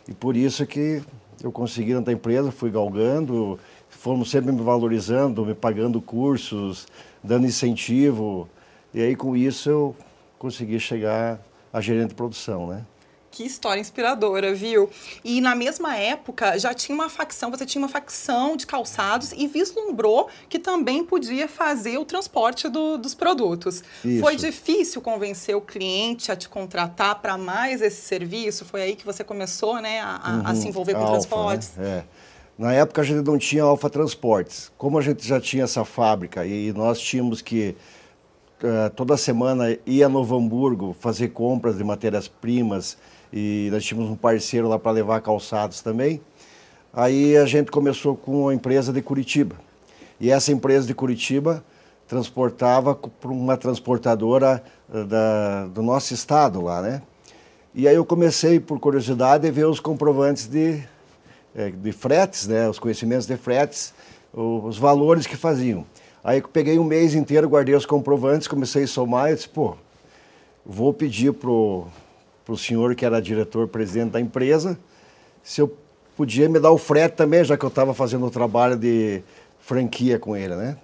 E 0.06 0.12
por 0.12 0.36
isso 0.36 0.66
que 0.66 1.02
eu 1.42 1.50
consegui 1.50 1.92
entrar 1.92 2.06
na 2.06 2.12
empresa, 2.12 2.52
fui 2.52 2.70
galgando, 2.70 3.58
fomos 3.88 4.30
sempre 4.30 4.52
me 4.52 4.62
valorizando, 4.62 5.44
me 5.44 5.54
pagando 5.54 6.00
cursos, 6.00 6.86
dando 7.22 7.46
incentivo. 7.46 8.48
E 8.94 9.00
aí 9.00 9.16
com 9.16 9.36
isso 9.36 9.68
eu 9.68 9.96
consegui 10.38 10.78
chegar 10.78 11.40
a 11.72 11.80
gerente 11.80 12.10
de 12.10 12.14
produção, 12.14 12.68
né? 12.68 12.84
Que 13.36 13.44
história 13.44 13.78
inspiradora, 13.78 14.54
viu? 14.54 14.88
E 15.22 15.42
na 15.42 15.54
mesma 15.54 15.94
época 15.94 16.58
já 16.58 16.72
tinha 16.72 16.94
uma 16.94 17.10
facção, 17.10 17.50
você 17.50 17.66
tinha 17.66 17.82
uma 17.82 17.88
facção 17.88 18.56
de 18.56 18.66
calçados 18.66 19.30
e 19.32 19.46
vislumbrou 19.46 20.30
que 20.48 20.58
também 20.58 21.04
podia 21.04 21.46
fazer 21.46 21.98
o 21.98 22.04
transporte 22.06 22.66
do, 22.66 22.96
dos 22.96 23.14
produtos. 23.14 23.84
Isso. 24.02 24.22
Foi 24.22 24.36
difícil 24.36 25.02
convencer 25.02 25.54
o 25.54 25.60
cliente 25.60 26.32
a 26.32 26.36
te 26.36 26.48
contratar 26.48 27.20
para 27.20 27.36
mais 27.36 27.82
esse 27.82 28.00
serviço? 28.00 28.64
Foi 28.64 28.80
aí 28.80 28.96
que 28.96 29.04
você 29.04 29.22
começou 29.22 29.82
né, 29.82 30.00
a, 30.00 30.40
uhum. 30.42 30.42
a 30.46 30.54
se 30.54 30.68
envolver 30.68 30.94
com 30.94 31.00
Alfa, 31.00 31.12
transportes? 31.12 31.72
Né? 31.76 31.86
É. 31.86 32.04
Na 32.56 32.72
época 32.72 33.02
a 33.02 33.04
gente 33.04 33.22
não 33.22 33.36
tinha 33.36 33.64
Alfa 33.64 33.90
Transportes. 33.90 34.72
Como 34.78 34.96
a 34.98 35.02
gente 35.02 35.28
já 35.28 35.38
tinha 35.38 35.64
essa 35.64 35.84
fábrica 35.84 36.46
e 36.46 36.72
nós 36.72 36.98
tínhamos 36.98 37.42
que 37.42 37.76
uh, 38.62 38.88
toda 38.96 39.14
semana 39.18 39.76
ir 39.84 40.02
a 40.02 40.08
Novo 40.08 40.34
Hamburgo 40.38 40.96
fazer 40.98 41.28
compras 41.28 41.76
de 41.76 41.84
matérias-primas 41.84 42.96
e 43.32 43.68
nós 43.70 43.84
tínhamos 43.84 44.10
um 44.10 44.16
parceiro 44.16 44.68
lá 44.68 44.78
para 44.78 44.92
levar 44.92 45.20
calçados 45.20 45.80
também. 45.80 46.20
Aí 46.92 47.36
a 47.36 47.44
gente 47.44 47.70
começou 47.70 48.16
com 48.16 48.48
a 48.48 48.54
empresa 48.54 48.92
de 48.92 49.02
Curitiba. 49.02 49.56
E 50.18 50.30
essa 50.30 50.50
empresa 50.50 50.86
de 50.86 50.94
Curitiba 50.94 51.62
transportava 52.08 52.94
para 52.94 53.30
uma 53.30 53.56
transportadora 53.56 54.62
eh, 54.92 55.04
da, 55.04 55.66
do 55.66 55.82
nosso 55.82 56.14
estado 56.14 56.62
lá, 56.62 56.80
né? 56.80 57.02
E 57.74 57.86
aí 57.86 57.94
eu 57.94 58.06
comecei, 58.06 58.58
por 58.58 58.80
curiosidade, 58.80 59.46
a 59.46 59.50
ver 59.50 59.66
os 59.66 59.80
comprovantes 59.80 60.46
de, 60.46 60.82
eh, 61.54 61.70
de 61.70 61.92
fretes, 61.92 62.46
né? 62.46 62.68
Os 62.68 62.78
conhecimentos 62.78 63.26
de 63.26 63.36
fretes, 63.36 63.92
os 64.32 64.78
valores 64.78 65.26
que 65.26 65.36
faziam. 65.36 65.84
Aí 66.24 66.38
eu 66.38 66.48
peguei 66.48 66.78
um 66.78 66.84
mês 66.84 67.14
inteiro, 67.14 67.48
guardei 67.48 67.74
os 67.74 67.86
comprovantes, 67.86 68.48
comecei 68.48 68.84
a 68.84 68.88
somar 68.88 69.30
e 69.30 69.34
disse, 69.34 69.48
pô, 69.48 69.76
vou 70.64 70.92
pedir 70.92 71.32
pro 71.32 71.86
para 72.46 72.54
o 72.54 72.56
senhor 72.56 72.94
que 72.94 73.04
era 73.04 73.20
diretor-presidente 73.20 74.12
da 74.12 74.20
empresa, 74.20 74.78
se 75.42 75.60
eu 75.60 75.76
podia 76.16 76.48
me 76.48 76.60
dar 76.60 76.70
o 76.70 76.78
frete 76.78 77.16
também, 77.16 77.42
já 77.42 77.56
que 77.56 77.64
eu 77.64 77.68
estava 77.68 77.92
fazendo 77.92 78.24
o 78.24 78.30
trabalho 78.30 78.76
de 78.76 79.20
franquia 79.58 80.16
com 80.16 80.36
ele, 80.36 80.54
né? 80.54 80.76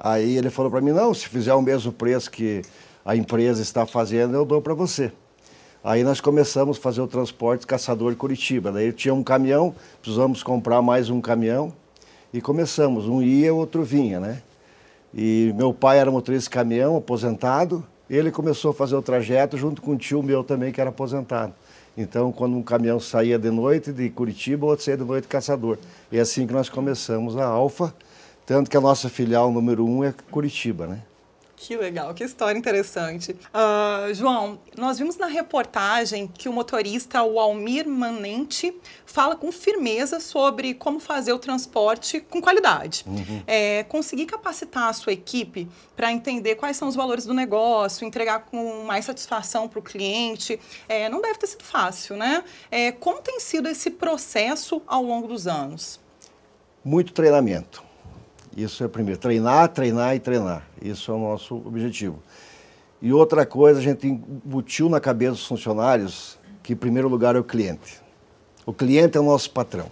Aí 0.00 0.34
ele 0.34 0.48
falou 0.48 0.70
para 0.70 0.80
mim, 0.80 0.92
não, 0.92 1.12
se 1.12 1.28
fizer 1.28 1.52
o 1.52 1.60
mesmo 1.60 1.92
preço 1.92 2.30
que 2.30 2.62
a 3.04 3.14
empresa 3.14 3.60
está 3.60 3.84
fazendo, 3.84 4.34
eu 4.34 4.46
dou 4.46 4.62
para 4.62 4.72
você. 4.72 5.12
Aí 5.84 6.02
nós 6.02 6.22
começamos 6.22 6.78
a 6.78 6.80
fazer 6.80 7.02
o 7.02 7.06
transporte 7.06 7.66
Caçador 7.66 8.16
Curitiba. 8.16 8.72
Daí 8.72 8.92
tinha 8.94 9.12
um 9.12 9.22
caminhão, 9.22 9.74
precisamos 10.00 10.42
comprar 10.42 10.80
mais 10.80 11.10
um 11.10 11.20
caminhão 11.20 11.70
e 12.32 12.40
começamos. 12.40 13.06
Um 13.06 13.22
ia, 13.22 13.52
o 13.54 13.58
outro 13.58 13.84
vinha, 13.84 14.18
né? 14.18 14.42
E 15.14 15.52
meu 15.54 15.74
pai 15.74 15.98
era 15.98 16.10
motorista 16.10 16.48
de 16.48 16.54
caminhão, 16.54 16.96
aposentado, 16.96 17.84
ele 18.08 18.30
começou 18.30 18.70
a 18.70 18.74
fazer 18.74 18.94
o 18.94 19.02
trajeto 19.02 19.56
junto 19.56 19.82
com 19.82 19.92
um 19.92 19.96
tio 19.96 20.22
meu 20.22 20.44
também, 20.44 20.72
que 20.72 20.80
era 20.80 20.90
aposentado. 20.90 21.52
Então, 21.96 22.30
quando 22.30 22.56
um 22.56 22.62
caminhão 22.62 23.00
saía 23.00 23.38
de 23.38 23.50
noite 23.50 23.92
de 23.92 24.10
Curitiba, 24.10 24.66
outro 24.66 24.84
saía 24.84 24.98
de 24.98 25.04
noite 25.04 25.22
de 25.22 25.28
Caçador. 25.28 25.78
E 26.12 26.18
é 26.18 26.20
assim 26.20 26.46
que 26.46 26.52
nós 26.52 26.68
começamos 26.68 27.36
a 27.36 27.46
Alfa, 27.46 27.94
tanto 28.44 28.70
que 28.70 28.76
a 28.76 28.80
nossa 28.80 29.08
filial 29.08 29.50
número 29.50 29.84
um 29.84 30.04
é 30.04 30.14
Curitiba, 30.30 30.86
né? 30.86 31.02
Que 31.56 31.74
legal, 31.74 32.12
que 32.12 32.22
história 32.22 32.58
interessante. 32.58 33.32
Uh, 33.32 34.12
João, 34.12 34.60
nós 34.76 34.98
vimos 34.98 35.16
na 35.16 35.26
reportagem 35.26 36.28
que 36.28 36.50
o 36.50 36.52
motorista, 36.52 37.22
o 37.22 37.40
Almir 37.40 37.88
Manente, 37.88 38.76
fala 39.06 39.34
com 39.34 39.50
firmeza 39.50 40.20
sobre 40.20 40.74
como 40.74 41.00
fazer 41.00 41.32
o 41.32 41.38
transporte 41.38 42.20
com 42.20 42.42
qualidade. 42.42 43.04
Uhum. 43.06 43.42
É, 43.46 43.84
conseguir 43.84 44.26
capacitar 44.26 44.88
a 44.88 44.92
sua 44.92 45.14
equipe 45.14 45.66
para 45.96 46.12
entender 46.12 46.56
quais 46.56 46.76
são 46.76 46.88
os 46.88 46.94
valores 46.94 47.24
do 47.24 47.32
negócio, 47.32 48.06
entregar 48.06 48.40
com 48.40 48.84
mais 48.84 49.06
satisfação 49.06 49.66
para 49.66 49.78
o 49.78 49.82
cliente, 49.82 50.60
é, 50.86 51.08
não 51.08 51.22
deve 51.22 51.38
ter 51.38 51.46
sido 51.46 51.64
fácil, 51.64 52.16
né? 52.16 52.44
É, 52.70 52.92
como 52.92 53.22
tem 53.22 53.40
sido 53.40 53.66
esse 53.66 53.90
processo 53.90 54.82
ao 54.86 55.02
longo 55.02 55.26
dos 55.26 55.46
anos? 55.46 55.98
Muito 56.84 57.14
treinamento 57.14 57.85
isso 58.56 58.82
é 58.82 58.88
primeiro, 58.88 59.20
treinar, 59.20 59.68
treinar 59.68 60.16
e 60.16 60.20
treinar. 60.20 60.66
Isso 60.80 61.10
é 61.10 61.14
o 61.14 61.18
nosso 61.18 61.56
objetivo. 61.56 62.22
E 63.02 63.12
outra 63.12 63.44
coisa, 63.44 63.78
a 63.78 63.82
gente 63.82 64.06
embutiu 64.06 64.88
na 64.88 64.98
cabeça 64.98 65.32
dos 65.32 65.46
funcionários 65.46 66.38
que, 66.62 66.72
em 66.72 66.76
primeiro 66.76 67.06
lugar, 67.06 67.36
é 67.36 67.38
o 67.38 67.44
cliente. 67.44 68.00
O 68.64 68.72
cliente 68.72 69.18
é 69.18 69.20
o 69.20 69.22
nosso 69.22 69.50
patrão. 69.50 69.90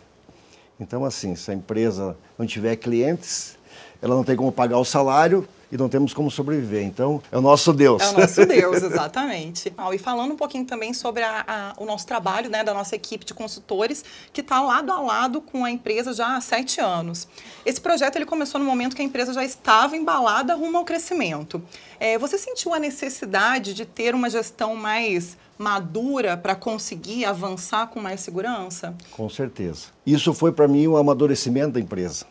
Então, 0.80 1.04
assim, 1.04 1.36
se 1.36 1.50
a 1.50 1.54
empresa 1.54 2.16
não 2.38 2.46
tiver 2.46 2.76
clientes, 2.76 3.58
ela 4.00 4.14
não 4.14 4.24
tem 4.24 4.34
como 4.34 4.50
pagar 4.50 4.78
o 4.78 4.84
salário 4.84 5.46
e 5.70 5.76
não 5.76 5.88
temos 5.88 6.12
como 6.12 6.30
sobreviver. 6.30 6.82
Então, 6.84 7.22
é 7.30 7.38
o 7.38 7.40
nosso 7.40 7.72
Deus. 7.72 8.02
É 8.02 8.08
o 8.08 8.20
nosso 8.20 8.44
Deus, 8.46 8.82
exatamente. 8.82 9.72
e 9.92 9.98
falando 9.98 10.32
um 10.32 10.36
pouquinho 10.36 10.64
também 10.64 10.92
sobre 10.94 11.22
a, 11.22 11.44
a, 11.46 11.82
o 11.82 11.84
nosso 11.84 12.06
trabalho, 12.06 12.50
né, 12.50 12.62
da 12.62 12.74
nossa 12.74 12.94
equipe 12.94 13.24
de 13.24 13.34
consultores, 13.34 14.04
que 14.32 14.40
está 14.40 14.60
lado 14.60 14.92
a 14.92 15.00
lado 15.00 15.40
com 15.40 15.64
a 15.64 15.70
empresa 15.70 16.12
já 16.12 16.36
há 16.36 16.40
sete 16.40 16.80
anos. 16.80 17.28
Esse 17.64 17.80
projeto 17.80 18.16
ele 18.16 18.26
começou 18.26 18.60
no 18.60 18.66
momento 18.66 18.94
que 18.94 19.02
a 19.02 19.04
empresa 19.04 19.32
já 19.32 19.44
estava 19.44 19.96
embalada 19.96 20.54
rumo 20.54 20.78
ao 20.78 20.84
crescimento. 20.84 21.62
É, 21.98 22.18
você 22.18 22.38
sentiu 22.38 22.74
a 22.74 22.78
necessidade 22.78 23.74
de 23.74 23.84
ter 23.84 24.14
uma 24.14 24.28
gestão 24.28 24.74
mais 24.74 25.36
madura 25.58 26.36
para 26.36 26.54
conseguir 26.54 27.24
avançar 27.24 27.86
com 27.88 28.00
mais 28.00 28.20
segurança? 28.20 28.94
Com 29.10 29.28
certeza. 29.28 29.86
Isso 30.06 30.34
foi 30.34 30.52
para 30.52 30.66
mim 30.66 30.86
um 30.88 30.96
amadurecimento 30.96 31.72
da 31.72 31.80
empresa, 31.80 32.26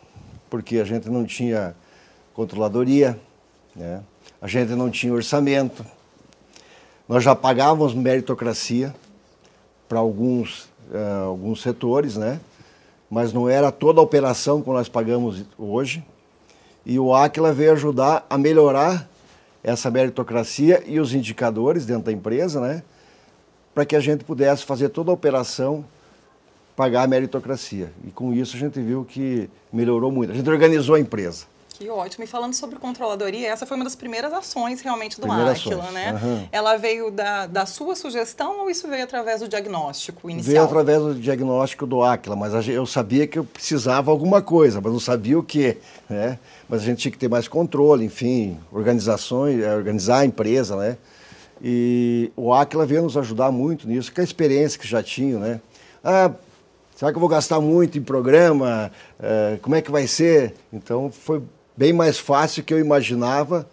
porque 0.50 0.78
a 0.78 0.84
gente 0.84 1.08
não 1.08 1.24
tinha 1.24 1.74
controladoria, 2.34 3.18
né? 3.74 4.02
A 4.42 4.46
gente 4.46 4.72
não 4.72 4.90
tinha 4.90 5.12
orçamento. 5.12 5.84
Nós 7.08 7.24
já 7.24 7.34
pagávamos 7.34 7.94
meritocracia 7.94 8.94
para 9.88 9.98
alguns, 9.98 10.64
uh, 10.90 11.24
alguns 11.26 11.62
setores, 11.62 12.16
né? 12.16 12.40
mas 13.10 13.32
não 13.32 13.48
era 13.48 13.70
toda 13.70 14.00
a 14.00 14.02
operação 14.02 14.60
que 14.60 14.68
nós 14.68 14.88
pagamos 14.88 15.44
hoje. 15.56 16.04
E 16.84 16.98
o 16.98 17.14
Aquila 17.14 17.52
veio 17.52 17.72
ajudar 17.72 18.26
a 18.28 18.36
melhorar 18.36 19.08
essa 19.62 19.90
meritocracia 19.90 20.82
e 20.86 20.98
os 20.98 21.14
indicadores 21.14 21.86
dentro 21.86 22.04
da 22.04 22.12
empresa, 22.12 22.60
né? 22.60 22.82
para 23.74 23.86
que 23.86 23.96
a 23.96 24.00
gente 24.00 24.24
pudesse 24.24 24.64
fazer 24.64 24.88
toda 24.88 25.10
a 25.10 25.14
operação 25.14 25.84
pagar 26.76 27.04
a 27.04 27.06
meritocracia. 27.06 27.92
E 28.06 28.10
com 28.10 28.32
isso 28.32 28.56
a 28.56 28.58
gente 28.58 28.80
viu 28.80 29.04
que 29.04 29.48
melhorou 29.72 30.10
muito. 30.10 30.32
A 30.32 30.34
gente 30.34 30.50
organizou 30.50 30.96
a 30.96 31.00
empresa. 31.00 31.46
Que 31.76 31.90
ótimo. 31.90 32.22
E 32.22 32.26
falando 32.26 32.54
sobre 32.54 32.78
controladoria, 32.78 33.48
essa 33.48 33.66
foi 33.66 33.76
uma 33.76 33.82
das 33.82 33.96
primeiras 33.96 34.32
ações 34.32 34.80
realmente 34.80 35.20
do 35.20 35.26
Primeira 35.26 35.50
Aquila, 35.50 35.90
né? 35.90 36.12
Uhum. 36.22 36.48
Ela 36.52 36.76
veio 36.76 37.10
da, 37.10 37.46
da 37.46 37.66
sua 37.66 37.96
sugestão 37.96 38.60
ou 38.60 38.70
isso 38.70 38.86
veio 38.86 39.02
através 39.02 39.40
do 39.40 39.48
diagnóstico 39.48 40.30
inicial? 40.30 40.52
Veio 40.52 40.64
através 40.64 41.02
do 41.02 41.14
diagnóstico 41.16 41.84
do 41.84 42.00
Aquila, 42.00 42.36
mas 42.36 42.68
eu 42.68 42.86
sabia 42.86 43.26
que 43.26 43.40
eu 43.40 43.44
precisava 43.44 44.12
alguma 44.12 44.40
coisa, 44.40 44.80
mas 44.80 44.92
não 44.92 45.00
sabia 45.00 45.36
o 45.36 45.42
que, 45.42 45.76
né? 46.08 46.38
Mas 46.68 46.82
a 46.82 46.84
gente 46.84 46.98
tinha 46.98 47.12
que 47.12 47.18
ter 47.18 47.28
mais 47.28 47.48
controle, 47.48 48.04
enfim, 48.04 48.56
organizações, 48.70 49.60
é, 49.60 49.74
organizar 49.74 50.18
a 50.18 50.24
empresa, 50.24 50.76
né? 50.76 50.96
E 51.60 52.30
o 52.36 52.54
Aquila 52.54 52.86
veio 52.86 53.02
nos 53.02 53.16
ajudar 53.16 53.50
muito 53.50 53.88
nisso, 53.88 54.14
com 54.14 54.20
a 54.20 54.24
experiência 54.24 54.78
que 54.78 54.86
já 54.86 55.02
tinha, 55.02 55.40
né? 55.40 55.60
Ah, 56.04 56.30
será 56.94 57.10
que 57.10 57.16
eu 57.16 57.20
vou 57.20 57.28
gastar 57.28 57.60
muito 57.60 57.98
em 57.98 58.02
programa? 58.02 58.92
Uh, 59.18 59.58
como 59.60 59.74
é 59.74 59.82
que 59.82 59.90
vai 59.90 60.06
ser? 60.06 60.54
Então 60.72 61.10
foi 61.10 61.42
bem 61.76 61.92
mais 61.92 62.18
fácil 62.18 62.62
que 62.62 62.72
eu 62.72 62.78
imaginava 62.78 63.68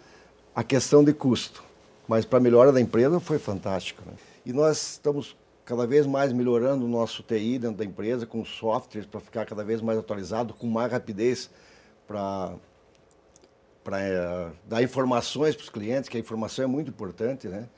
a 0.55 0.63
questão 0.63 1.03
de 1.03 1.13
custo. 1.13 1.63
Mas 2.07 2.25
para 2.25 2.39
a 2.39 2.41
melhora 2.41 2.71
da 2.71 2.81
empresa 2.81 3.19
foi 3.19 3.39
fantástico. 3.39 4.01
Né? 4.05 4.13
E 4.45 4.51
nós 4.51 4.93
estamos 4.93 5.35
cada 5.63 5.85
vez 5.85 6.05
mais 6.05 6.33
melhorando 6.33 6.85
o 6.85 6.87
nosso 6.87 7.23
TI 7.23 7.59
dentro 7.59 7.77
da 7.77 7.85
empresa, 7.85 8.25
com 8.25 8.43
softwares 8.43 9.07
para 9.07 9.19
ficar 9.19 9.45
cada 9.45 9.63
vez 9.63 9.81
mais 9.81 9.97
atualizado, 9.97 10.53
com 10.53 10.67
mais 10.67 10.91
rapidez 10.91 11.49
para 12.07 12.57
é, 13.93 14.49
dar 14.67 14.83
informações 14.83 15.55
para 15.55 15.63
os 15.63 15.69
clientes, 15.69 16.09
que 16.09 16.17
a 16.17 16.19
informação 16.19 16.65
é 16.65 16.67
muito 16.67 16.89
importante, 16.89 17.47
né? 17.47 17.69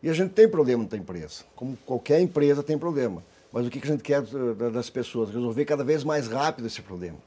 E 0.00 0.08
a 0.08 0.12
gente 0.12 0.30
tem 0.30 0.48
problema 0.48 0.84
da 0.84 0.96
empresa, 0.96 1.42
como 1.56 1.76
qualquer 1.84 2.20
empresa 2.20 2.62
tem 2.62 2.78
problema. 2.78 3.22
Mas 3.52 3.66
o 3.66 3.70
que 3.70 3.80
a 3.82 3.90
gente 3.90 4.02
quer 4.02 4.22
das 4.72 4.88
pessoas? 4.88 5.30
Resolver 5.30 5.64
cada 5.64 5.82
vez 5.82 6.04
mais 6.04 6.28
rápido 6.28 6.66
esse 6.66 6.80
problema 6.80 7.18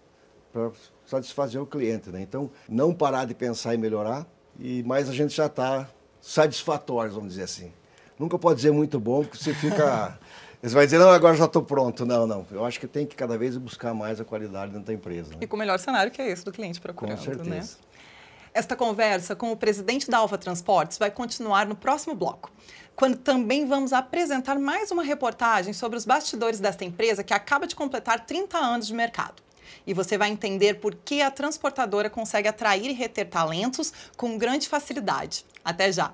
para 0.51 0.71
satisfazer 1.11 1.61
o 1.61 1.65
cliente. 1.65 2.09
Né? 2.09 2.21
Então, 2.21 2.49
não 2.67 2.93
parar 2.93 3.25
de 3.25 3.33
pensar 3.33 3.75
em 3.75 3.77
melhorar, 3.77 4.25
e 4.59 4.81
mais 4.83 5.09
a 5.09 5.13
gente 5.13 5.35
já 5.35 5.45
está 5.45 5.87
satisfatório, 6.21 7.13
vamos 7.13 7.29
dizer 7.29 7.43
assim. 7.43 7.71
Nunca 8.17 8.37
pode 8.37 8.57
dizer 8.57 8.71
muito 8.71 8.99
bom, 8.99 9.23
porque 9.23 9.37
você 9.37 9.53
fica 9.53 10.17
Você 10.61 10.75
vai 10.75 10.85
dizer, 10.85 10.99
não, 10.99 11.09
agora 11.09 11.35
já 11.35 11.45
estou 11.45 11.63
pronto. 11.63 12.05
Não, 12.05 12.27
não. 12.27 12.45
Eu 12.51 12.63
acho 12.63 12.79
que 12.79 12.85
tem 12.85 13.03
que 13.03 13.15
cada 13.15 13.35
vez 13.35 13.57
buscar 13.57 13.95
mais 13.95 14.21
a 14.21 14.23
qualidade 14.23 14.71
dentro 14.71 14.85
da 14.85 14.93
empresa. 14.93 15.31
Né? 15.31 15.37
E 15.41 15.47
com 15.47 15.55
o 15.55 15.59
melhor 15.59 15.79
cenário 15.79 16.11
que 16.11 16.21
é 16.21 16.29
esse 16.29 16.45
do 16.45 16.51
cliente 16.51 16.79
procurando, 16.79 17.17
com 17.17 17.23
certeza. 17.23 17.49
né? 17.49 17.67
Esta 18.53 18.75
conversa 18.75 19.35
com 19.35 19.51
o 19.51 19.57
presidente 19.57 20.09
da 20.09 20.19
Alfa 20.19 20.37
Transportes 20.37 20.99
vai 20.99 21.09
continuar 21.09 21.65
no 21.65 21.75
próximo 21.75 22.13
bloco, 22.13 22.51
quando 22.95 23.17
também 23.17 23.65
vamos 23.65 23.91
apresentar 23.93 24.59
mais 24.59 24.91
uma 24.91 25.03
reportagem 25.03 25.73
sobre 25.73 25.97
os 25.97 26.05
bastidores 26.05 26.59
desta 26.59 26.83
empresa 26.85 27.23
que 27.23 27.33
acaba 27.33 27.65
de 27.65 27.75
completar 27.75 28.25
30 28.25 28.57
anos 28.57 28.85
de 28.85 28.93
mercado. 28.93 29.41
E 29.85 29.93
você 29.93 30.17
vai 30.17 30.29
entender 30.29 30.75
por 30.75 30.95
que 30.95 31.21
a 31.21 31.31
transportadora 31.31 32.09
consegue 32.09 32.47
atrair 32.47 32.89
e 32.89 32.93
reter 32.93 33.29
talentos 33.29 33.91
com 34.15 34.37
grande 34.37 34.67
facilidade. 34.67 35.45
Até 35.63 35.91
já! 35.91 36.13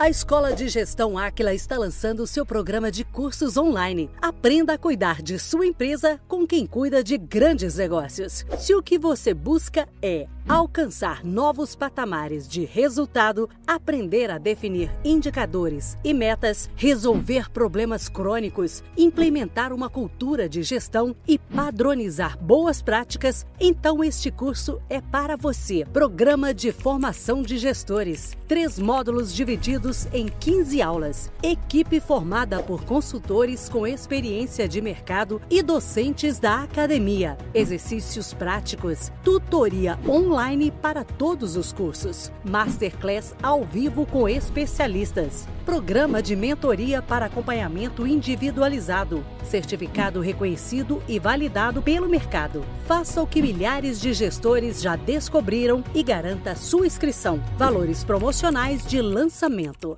A 0.00 0.08
Escola 0.08 0.52
de 0.52 0.68
Gestão 0.68 1.18
Áquila 1.18 1.52
está 1.52 1.76
lançando 1.76 2.24
seu 2.24 2.46
programa 2.46 2.88
de 2.88 3.02
cursos 3.02 3.56
online. 3.56 4.08
Aprenda 4.22 4.74
a 4.74 4.78
cuidar 4.78 5.20
de 5.20 5.40
sua 5.40 5.66
empresa 5.66 6.20
com 6.28 6.46
quem 6.46 6.68
cuida 6.68 7.02
de 7.02 7.18
grandes 7.18 7.74
negócios. 7.74 8.46
Se 8.60 8.72
o 8.76 8.80
que 8.80 8.96
você 8.96 9.34
busca 9.34 9.88
é 10.00 10.28
alcançar 10.48 11.22
novos 11.22 11.76
patamares 11.76 12.48
de 12.48 12.64
resultado, 12.64 13.50
aprender 13.66 14.30
a 14.30 14.38
definir 14.38 14.90
indicadores 15.04 15.98
e 16.02 16.14
metas, 16.14 16.70
resolver 16.74 17.50
problemas 17.50 18.08
crônicos, 18.08 18.82
implementar 18.96 19.74
uma 19.74 19.90
cultura 19.90 20.48
de 20.48 20.62
gestão 20.62 21.14
e 21.26 21.38
padronizar 21.38 22.38
boas 22.38 22.80
práticas, 22.80 23.46
então 23.60 24.02
este 24.02 24.30
curso 24.30 24.80
é 24.88 25.02
para 25.02 25.36
você. 25.36 25.84
Programa 25.92 26.54
de 26.54 26.72
Formação 26.72 27.42
de 27.42 27.58
Gestores. 27.58 28.34
Três 28.48 28.78
módulos 28.78 29.34
divididos 29.34 30.06
em 30.14 30.28
15 30.28 30.80
aulas. 30.80 31.30
Equipe 31.42 32.00
formada 32.00 32.62
por 32.62 32.84
consultores 32.84 33.68
com 33.68 33.86
experiência 33.86 34.66
de 34.66 34.80
mercado 34.80 35.42
e 35.50 35.62
docentes 35.62 36.38
da 36.38 36.62
academia. 36.62 37.36
Exercícios 37.52 38.32
práticos, 38.32 39.12
tutoria 39.22 39.98
online 40.08 40.37
online 40.38 40.70
para 40.70 41.02
todos 41.02 41.56
os 41.56 41.72
cursos. 41.72 42.30
Masterclass 42.44 43.34
ao 43.42 43.64
vivo 43.64 44.06
com 44.06 44.28
especialistas. 44.28 45.48
Programa 45.66 46.22
de 46.22 46.36
mentoria 46.36 47.02
para 47.02 47.26
acompanhamento 47.26 48.06
individualizado. 48.06 49.24
Certificado 49.42 50.20
reconhecido 50.20 51.02
e 51.08 51.18
validado 51.18 51.82
pelo 51.82 52.08
mercado. 52.08 52.64
Faça 52.86 53.20
o 53.20 53.26
que 53.26 53.42
milhares 53.42 54.00
de 54.00 54.12
gestores 54.12 54.80
já 54.80 54.94
descobriram 54.94 55.82
e 55.92 56.04
garanta 56.04 56.54
sua 56.54 56.86
inscrição. 56.86 57.42
Valores 57.56 58.04
promocionais 58.04 58.86
de 58.86 59.02
lançamento. 59.02 59.96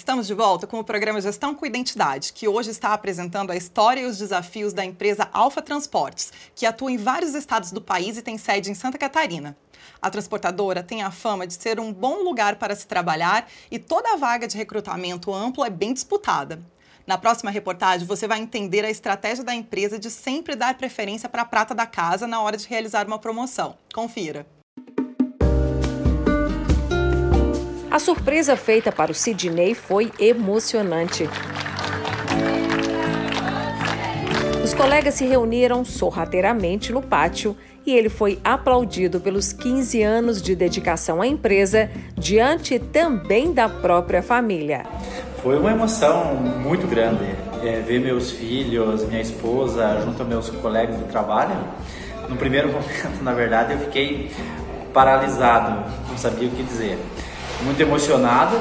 Estamos 0.00 0.26
de 0.26 0.32
volta 0.32 0.66
com 0.66 0.78
o 0.78 0.82
programa 0.82 1.20
Gestão 1.20 1.54
com 1.54 1.66
Identidade, 1.66 2.32
que 2.32 2.48
hoje 2.48 2.70
está 2.70 2.94
apresentando 2.94 3.50
a 3.50 3.56
história 3.56 4.00
e 4.00 4.06
os 4.06 4.16
desafios 4.16 4.72
da 4.72 4.82
empresa 4.82 5.28
Alfa 5.30 5.60
Transportes, 5.60 6.32
que 6.54 6.64
atua 6.64 6.90
em 6.90 6.96
vários 6.96 7.34
estados 7.34 7.70
do 7.70 7.82
país 7.82 8.16
e 8.16 8.22
tem 8.22 8.38
sede 8.38 8.70
em 8.70 8.74
Santa 8.74 8.96
Catarina. 8.96 9.54
A 10.00 10.08
transportadora 10.08 10.82
tem 10.82 11.02
a 11.02 11.10
fama 11.10 11.46
de 11.46 11.52
ser 11.52 11.78
um 11.78 11.92
bom 11.92 12.22
lugar 12.22 12.56
para 12.56 12.74
se 12.74 12.86
trabalhar 12.86 13.46
e 13.70 13.78
toda 13.78 14.14
a 14.14 14.16
vaga 14.16 14.48
de 14.48 14.56
recrutamento 14.56 15.34
amplo 15.34 15.66
é 15.66 15.68
bem 15.68 15.92
disputada. 15.92 16.62
Na 17.06 17.18
próxima 17.18 17.50
reportagem, 17.50 18.06
você 18.06 18.26
vai 18.26 18.40
entender 18.40 18.82
a 18.86 18.90
estratégia 18.90 19.44
da 19.44 19.54
empresa 19.54 19.98
de 19.98 20.10
sempre 20.10 20.56
dar 20.56 20.78
preferência 20.78 21.28
para 21.28 21.42
a 21.42 21.46
prata 21.46 21.74
da 21.74 21.84
casa 21.84 22.26
na 22.26 22.40
hora 22.40 22.56
de 22.56 22.66
realizar 22.66 23.06
uma 23.06 23.18
promoção. 23.18 23.76
Confira. 23.92 24.46
A 27.90 27.98
surpresa 27.98 28.56
feita 28.56 28.92
para 28.92 29.10
o 29.10 29.14
Sidney 29.14 29.74
foi 29.74 30.12
emocionante. 30.16 31.28
Os 34.62 34.72
colegas 34.72 35.14
se 35.14 35.26
reuniram 35.26 35.84
sorrateiramente 35.84 36.92
no 36.92 37.02
pátio 37.02 37.56
e 37.84 37.92
ele 37.92 38.08
foi 38.08 38.38
aplaudido 38.44 39.18
pelos 39.18 39.52
15 39.52 40.02
anos 40.04 40.40
de 40.40 40.54
dedicação 40.54 41.20
à 41.20 41.26
empresa, 41.26 41.90
diante 42.16 42.78
também 42.78 43.52
da 43.52 43.68
própria 43.68 44.22
família. 44.22 44.86
Foi 45.42 45.58
uma 45.58 45.72
emoção 45.72 46.36
muito 46.36 46.86
grande 46.86 47.24
é, 47.64 47.80
ver 47.80 47.98
meus 47.98 48.30
filhos, 48.30 49.02
minha 49.08 49.20
esposa, 49.20 50.00
junto 50.04 50.20
aos 50.22 50.28
meus 50.28 50.50
colegas 50.50 50.96
de 50.96 51.04
trabalho. 51.06 51.56
No 52.28 52.36
primeiro 52.36 52.68
momento, 52.70 53.20
na 53.20 53.32
verdade, 53.32 53.72
eu 53.72 53.80
fiquei 53.80 54.30
paralisado, 54.92 55.90
não 56.08 56.16
sabia 56.16 56.46
o 56.46 56.52
que 56.52 56.62
dizer 56.62 56.96
muito 57.64 57.80
emocionado. 57.80 58.56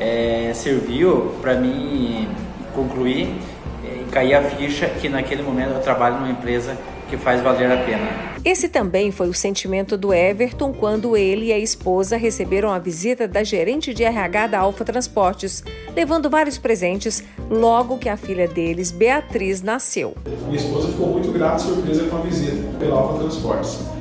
É, 0.00 0.52
serviu 0.54 1.34
para 1.40 1.54
mim 1.54 2.28
concluir 2.74 3.36
e 3.84 4.10
cair 4.10 4.34
a 4.34 4.42
ficha 4.42 4.88
que 4.88 5.08
naquele 5.08 5.42
momento 5.42 5.74
eu 5.74 5.80
trabalho 5.80 6.16
numa 6.16 6.30
empresa 6.30 6.76
que 7.08 7.16
faz 7.16 7.42
valer 7.42 7.70
a 7.70 7.76
pena. 7.76 8.32
Esse 8.42 8.68
também 8.68 9.12
foi 9.12 9.28
o 9.28 9.34
sentimento 9.34 9.96
do 9.96 10.12
Everton 10.12 10.72
quando 10.72 11.16
ele 11.16 11.46
e 11.46 11.52
a 11.52 11.58
esposa 11.58 12.16
receberam 12.16 12.72
a 12.72 12.78
visita 12.78 13.28
da 13.28 13.44
gerente 13.44 13.92
de 13.92 14.02
RH 14.02 14.46
da 14.46 14.58
Alfa 14.60 14.84
Transportes, 14.84 15.62
levando 15.94 16.30
vários 16.30 16.58
presentes 16.58 17.22
logo 17.50 17.98
que 17.98 18.08
a 18.08 18.16
filha 18.16 18.48
deles, 18.48 18.90
Beatriz, 18.90 19.62
nasceu. 19.62 20.16
Minha 20.46 20.56
esposa 20.56 20.88
ficou 20.88 21.08
muito 21.08 21.30
grata 21.30 21.62
e 21.62 21.66
surpresa 21.66 22.04
com 22.08 22.16
a 22.16 22.20
visita 22.20 22.78
pela 22.78 22.96
Alfa 22.96 23.18
Transportes. 23.18 23.91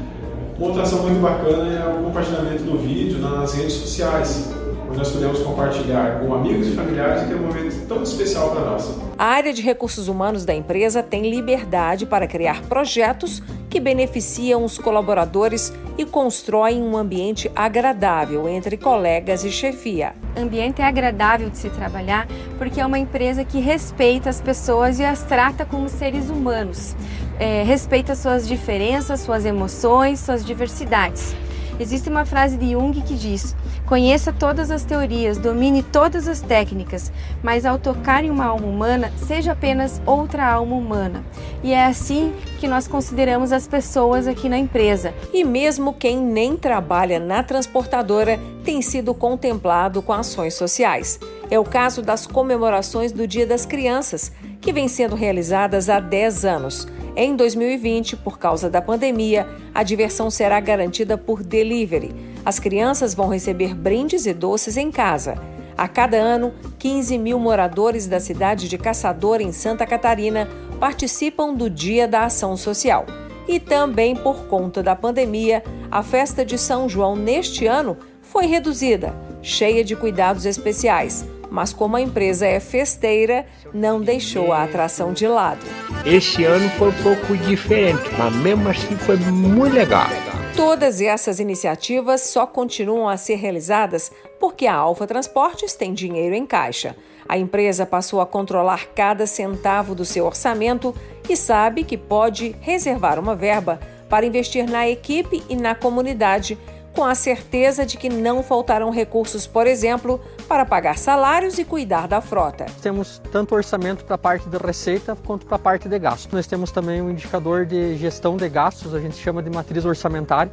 Outra 0.61 0.83
ação 0.83 1.01
muito 1.01 1.19
bacana 1.19 1.73
é 1.73 1.87
o 1.87 2.03
compartilhamento 2.03 2.61
do 2.61 2.77
vídeo 2.77 3.17
nas 3.17 3.55
redes 3.55 3.73
sociais, 3.73 4.53
onde 4.87 4.95
nós 4.95 5.09
podemos 5.09 5.39
compartilhar 5.39 6.19
com 6.19 6.35
amigos 6.35 6.67
e 6.67 6.75
familiares 6.75 7.23
aquele 7.23 7.39
momento 7.39 7.87
tão 7.87 8.03
especial 8.03 8.51
para 8.51 8.61
nós. 8.65 8.95
A 9.17 9.25
área 9.25 9.51
de 9.51 9.63
recursos 9.63 10.07
humanos 10.07 10.45
da 10.45 10.53
empresa 10.53 11.01
tem 11.01 11.27
liberdade 11.27 12.05
para 12.05 12.27
criar 12.27 12.61
projetos 12.61 13.41
que 13.71 13.79
beneficiam 13.79 14.63
os 14.63 14.77
colaboradores 14.77 15.73
e 15.97 16.05
constroem 16.05 16.83
um 16.83 16.95
ambiente 16.95 17.51
agradável 17.55 18.47
entre 18.47 18.77
colegas 18.77 19.43
e 19.43 19.49
chefia. 19.49 20.13
O 20.37 20.41
ambiente 20.41 20.79
é 20.79 20.85
agradável 20.85 21.49
de 21.49 21.57
se 21.57 21.71
trabalhar 21.71 22.27
porque 22.59 22.79
é 22.79 22.85
uma 22.85 22.99
empresa 22.99 23.43
que 23.43 23.59
respeita 23.59 24.29
as 24.29 24.39
pessoas 24.39 24.99
e 24.99 25.03
as 25.03 25.23
trata 25.23 25.65
como 25.65 25.89
seres 25.89 26.29
humanos 26.29 26.95
é, 27.41 27.63
respeita 27.63 28.13
suas 28.13 28.47
diferenças, 28.47 29.21
suas 29.21 29.45
emoções, 29.47 30.19
suas 30.19 30.45
diversidades. 30.45 31.35
Existe 31.79 32.07
uma 32.07 32.23
frase 32.23 32.55
de 32.55 32.73
Jung 32.73 33.01
que 33.01 33.15
diz: 33.15 33.55
Conheça 33.87 34.31
todas 34.31 34.69
as 34.69 34.83
teorias, 34.83 35.39
domine 35.39 35.81
todas 35.81 36.27
as 36.27 36.39
técnicas, 36.39 37.11
mas 37.41 37.65
ao 37.65 37.79
tocar 37.79 38.23
em 38.23 38.29
uma 38.29 38.45
alma 38.45 38.67
humana, 38.67 39.11
seja 39.17 39.53
apenas 39.53 39.99
outra 40.05 40.45
alma 40.45 40.75
humana. 40.75 41.25
E 41.63 41.73
é 41.73 41.83
assim 41.83 42.31
que 42.59 42.67
nós 42.67 42.87
consideramos 42.87 43.51
as 43.51 43.67
pessoas 43.67 44.27
aqui 44.27 44.47
na 44.47 44.59
empresa. 44.59 45.11
E 45.33 45.43
mesmo 45.43 45.93
quem 45.93 46.19
nem 46.19 46.55
trabalha 46.55 47.19
na 47.19 47.41
transportadora 47.41 48.39
tem 48.63 48.83
sido 48.83 49.15
contemplado 49.15 50.03
com 50.03 50.13
ações 50.13 50.53
sociais. 50.53 51.19
É 51.49 51.57
o 51.57 51.63
caso 51.63 52.03
das 52.03 52.27
comemorações 52.27 53.11
do 53.11 53.25
Dia 53.25 53.47
das 53.47 53.65
Crianças, 53.65 54.31
que 54.61 54.71
vem 54.71 54.87
sendo 54.87 55.15
realizadas 55.15 55.89
há 55.89 55.99
10 55.99 56.45
anos. 56.45 56.87
Em 57.15 57.35
2020, 57.35 58.15
por 58.17 58.37
causa 58.37 58.69
da 58.69 58.81
pandemia, 58.81 59.47
a 59.73 59.83
diversão 59.83 60.29
será 60.29 60.59
garantida 60.59 61.17
por 61.17 61.43
delivery. 61.43 62.13
As 62.45 62.59
crianças 62.59 63.13
vão 63.13 63.27
receber 63.27 63.73
brindes 63.73 64.25
e 64.25 64.33
doces 64.33 64.77
em 64.77 64.91
casa. 64.91 65.35
A 65.77 65.87
cada 65.87 66.15
ano, 66.17 66.53
15 66.77 67.17
mil 67.17 67.39
moradores 67.39 68.07
da 68.07 68.19
cidade 68.19 68.69
de 68.69 68.77
Caçador, 68.77 69.41
em 69.41 69.51
Santa 69.51 69.85
Catarina, 69.85 70.47
participam 70.79 71.53
do 71.53 71.69
Dia 71.69 72.07
da 72.07 72.25
Ação 72.25 72.55
Social. 72.55 73.05
E 73.47 73.59
também 73.59 74.15
por 74.15 74.45
conta 74.45 74.83
da 74.83 74.95
pandemia, 74.95 75.63
a 75.89 76.03
festa 76.03 76.45
de 76.45 76.57
São 76.57 76.87
João 76.87 77.15
neste 77.15 77.65
ano 77.65 77.97
foi 78.21 78.45
reduzida, 78.45 79.13
cheia 79.41 79.83
de 79.83 79.95
cuidados 79.95 80.45
especiais 80.45 81.25
mas 81.51 81.73
como 81.73 81.97
a 81.97 82.01
empresa 82.01 82.47
é 82.47 82.61
festeira, 82.61 83.45
não 83.73 83.99
deixou 84.01 84.53
a 84.53 84.63
atração 84.63 85.11
de 85.11 85.27
lado. 85.27 85.59
Esse 86.05 86.45
ano 86.45 86.69
foi 86.71 86.89
um 86.89 87.03
pouco 87.03 87.37
diferente, 87.37 88.09
mas 88.17 88.33
mesmo 88.37 88.69
assim 88.69 88.95
foi 88.95 89.17
muito 89.17 89.75
legal. 89.75 90.07
Todas 90.55 91.01
essas 91.01 91.39
iniciativas 91.39 92.21
só 92.21 92.47
continuam 92.47 93.07
a 93.07 93.17
ser 93.17 93.35
realizadas 93.35 94.11
porque 94.39 94.65
a 94.65 94.75
Alfa 94.75 95.05
Transportes 95.05 95.73
tem 95.75 95.93
dinheiro 95.93 96.33
em 96.33 96.45
caixa. 96.45 96.95
A 97.27 97.37
empresa 97.37 97.85
passou 97.85 98.21
a 98.21 98.25
controlar 98.25 98.87
cada 98.95 99.27
centavo 99.27 99.93
do 99.93 100.05
seu 100.05 100.25
orçamento 100.25 100.95
e 101.29 101.35
sabe 101.35 101.83
que 101.83 101.97
pode 101.97 102.55
reservar 102.61 103.19
uma 103.19 103.35
verba 103.35 103.79
para 104.09 104.25
investir 104.25 104.69
na 104.69 104.89
equipe 104.89 105.43
e 105.47 105.55
na 105.55 105.73
comunidade 105.73 106.57
com 106.93 107.03
a 107.03 107.15
certeza 107.15 107.85
de 107.85 107.97
que 107.97 108.09
não 108.09 108.43
faltarão 108.43 108.89
recursos, 108.89 109.47
por 109.47 109.67
exemplo, 109.67 110.19
para 110.47 110.65
pagar 110.65 110.97
salários 110.97 111.57
e 111.57 111.63
cuidar 111.63 112.07
da 112.07 112.21
frota. 112.21 112.65
Temos 112.81 113.21
tanto 113.31 113.55
orçamento 113.55 114.03
para 114.03 114.15
a 114.15 114.17
parte 114.17 114.49
de 114.49 114.57
receita 114.57 115.15
quanto 115.15 115.45
para 115.45 115.55
a 115.55 115.59
parte 115.59 115.87
de 115.87 115.97
gasto. 115.97 116.33
Nós 116.33 116.47
temos 116.47 116.71
também 116.71 117.01
um 117.01 117.09
indicador 117.09 117.65
de 117.65 117.95
gestão 117.97 118.35
de 118.35 118.47
gastos, 118.49 118.93
a 118.93 118.99
gente 118.99 119.15
chama 119.15 119.41
de 119.41 119.49
matriz 119.49 119.85
orçamentária, 119.85 120.51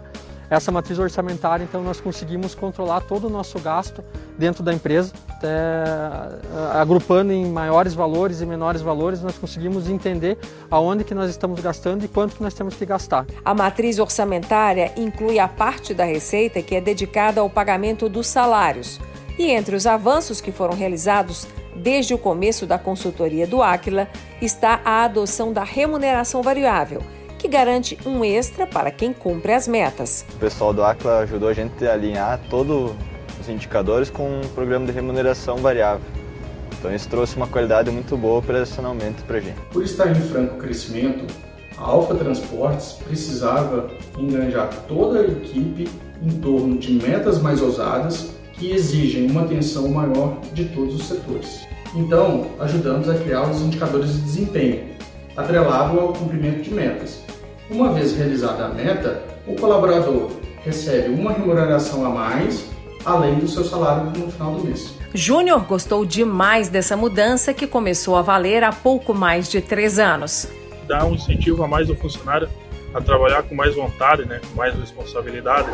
essa 0.51 0.73
matriz 0.73 0.99
orçamentária, 0.99 1.65
então 1.65 1.83
nós 1.83 2.01
conseguimos 2.01 2.55
controlar 2.55 3.01
todo 3.03 3.27
o 3.27 3.31
nosso 3.31 3.59
gasto 3.59 4.03
dentro 4.37 4.63
da 4.63 4.73
empresa, 4.73 5.13
até, 5.29 5.49
agrupando 6.73 7.33
em 7.33 7.47
maiores 7.47 7.95
valores 7.95 8.41
e 8.41 8.47
menores 8.47 8.81
valores, 8.81 9.23
nós 9.23 9.37
conseguimos 9.37 9.89
entender 9.89 10.39
aonde 10.71 11.05
que 11.05 11.15
nós 11.15 11.31
estamos 11.31 11.61
gastando 11.61 12.05
e 12.05 12.09
quanto 12.09 12.37
que 12.37 12.43
nós 12.43 12.55
temos 12.55 12.75
que 12.75 12.87
gastar. 12.87 13.27
A 13.45 13.55
matriz 13.55 13.99
orçamentária 13.99 14.93
inclui 14.97 15.39
a 15.39 15.49
parte 15.49 15.93
da 15.93 16.05
receita 16.05 16.63
que 16.63 16.75
é 16.75 16.81
dedicada 16.81 17.41
ao 17.41 17.51
pagamento 17.51 18.09
dos 18.09 18.27
salários. 18.27 19.01
E 19.39 19.51
entre 19.51 19.77
os 19.77 19.87
avanços 19.87 20.41
que 20.41 20.51
foram 20.51 20.75
realizados 20.75 21.47
desde 21.77 22.13
o 22.13 22.19
começo 22.19 22.67
da 22.67 22.79
consultoria 22.79 23.47
do 23.47 23.63
Aquila 23.63 24.09
está 24.43 24.81
a 24.85 25.05
adoção 25.05 25.53
da 25.53 25.63
remuneração 25.63 26.43
variável, 26.43 27.03
que 27.38 27.48
garante 27.48 27.96
um 28.05 28.24
extra 28.24 28.66
para 28.66 28.90
quem 28.90 29.12
cumpre 29.12 29.53
as 29.53 29.68
metas. 29.68 30.24
O 30.35 30.38
pessoal 30.38 30.74
do 30.74 30.85
Aquila 30.85 31.20
ajudou 31.20 31.48
a 31.48 31.55
gente 31.55 31.87
a 31.87 31.92
alinhar 31.92 32.40
todos 32.51 32.92
os 33.40 33.48
indicadores 33.48 34.11
com 34.11 34.40
um 34.40 34.48
programa 34.48 34.85
de 34.85 34.92
remuneração 34.92 35.57
variável. 35.59 36.05
Então 36.79 36.94
isso 36.94 37.09
trouxe 37.09 37.37
uma 37.37 37.46
qualidade 37.46 37.90
muito 37.90 38.16
boa 38.16 38.38
operacionalmente 38.38 39.22
para 39.22 39.38
a 39.38 39.40
gente. 39.40 39.59
Por 39.72 39.83
estar 39.83 40.11
em 40.11 40.14
franco 40.14 40.57
crescimento, 40.57 41.24
a 41.77 41.83
Alfa 41.83 42.14
Transportes 42.14 42.92
precisava 43.05 43.88
engajar 44.16 44.68
toda 44.88 45.20
a 45.20 45.24
equipe 45.24 45.88
em 46.20 46.40
torno 46.40 46.77
de 46.77 46.92
metas 46.92 47.40
mais 47.40 47.62
ousadas 47.62 48.31
que 48.53 48.72
exigem 48.72 49.31
uma 49.31 49.42
atenção 49.42 49.88
maior 49.88 50.40
de 50.53 50.64
todos 50.66 50.96
os 50.96 51.07
setores. 51.07 51.66
Então, 51.94 52.48
ajudamos 52.59 53.09
a 53.09 53.14
criar 53.14 53.48
os 53.48 53.61
indicadores 53.61 54.12
de 54.12 54.20
desempenho, 54.22 54.88
atrelado 55.37 55.98
ao 55.98 56.12
cumprimento 56.12 56.62
de 56.62 56.70
metas. 56.70 57.22
Uma 57.71 57.93
vez 57.93 58.17
realizada 58.17 58.65
a 58.65 58.69
meta, 58.69 59.23
o 59.47 59.55
colaborador 59.55 60.31
recebe 60.65 61.11
uma 61.11 61.33
remuneração 61.33 62.05
a 62.07 62.09
mais, 62.09 62.67
além 63.05 63.35
do 63.35 63.47
seu 63.47 63.63
salário 63.63 64.11
no 64.19 64.33
final 64.33 64.55
do 64.55 64.65
mês. 64.65 64.95
Júnior 65.13 65.61
gostou 65.65 66.05
demais 66.07 66.71
dessa 66.71 66.97
mudança 66.97 67.53
que 67.53 67.67
começou 67.67 68.17
a 68.17 68.23
valer 68.23 68.65
há 68.65 68.73
pouco 68.73 69.13
mais 69.13 69.51
de 69.51 69.61
três 69.61 69.99
anos. 69.99 70.49
Dá 70.87 71.05
um 71.05 71.15
incentivo 71.15 71.63
a 71.63 71.69
mais 71.69 71.91
ao 71.91 71.97
funcionário 71.97 72.49
a 72.95 73.03
trabalhar 73.03 73.43
com 73.43 73.55
mais 73.55 73.75
vontade, 73.75 74.25
né, 74.25 74.41
com 74.49 74.57
mais 74.57 74.75
responsabilidade, 74.75 75.69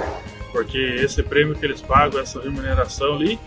porque 0.51 0.79
esse 0.79 1.23
prêmio 1.23 1.55
que 1.55 1.65
eles 1.65 1.81
pagam, 1.81 2.21
essa 2.21 2.41
remuneração 2.41 3.15
ali, 3.15 3.39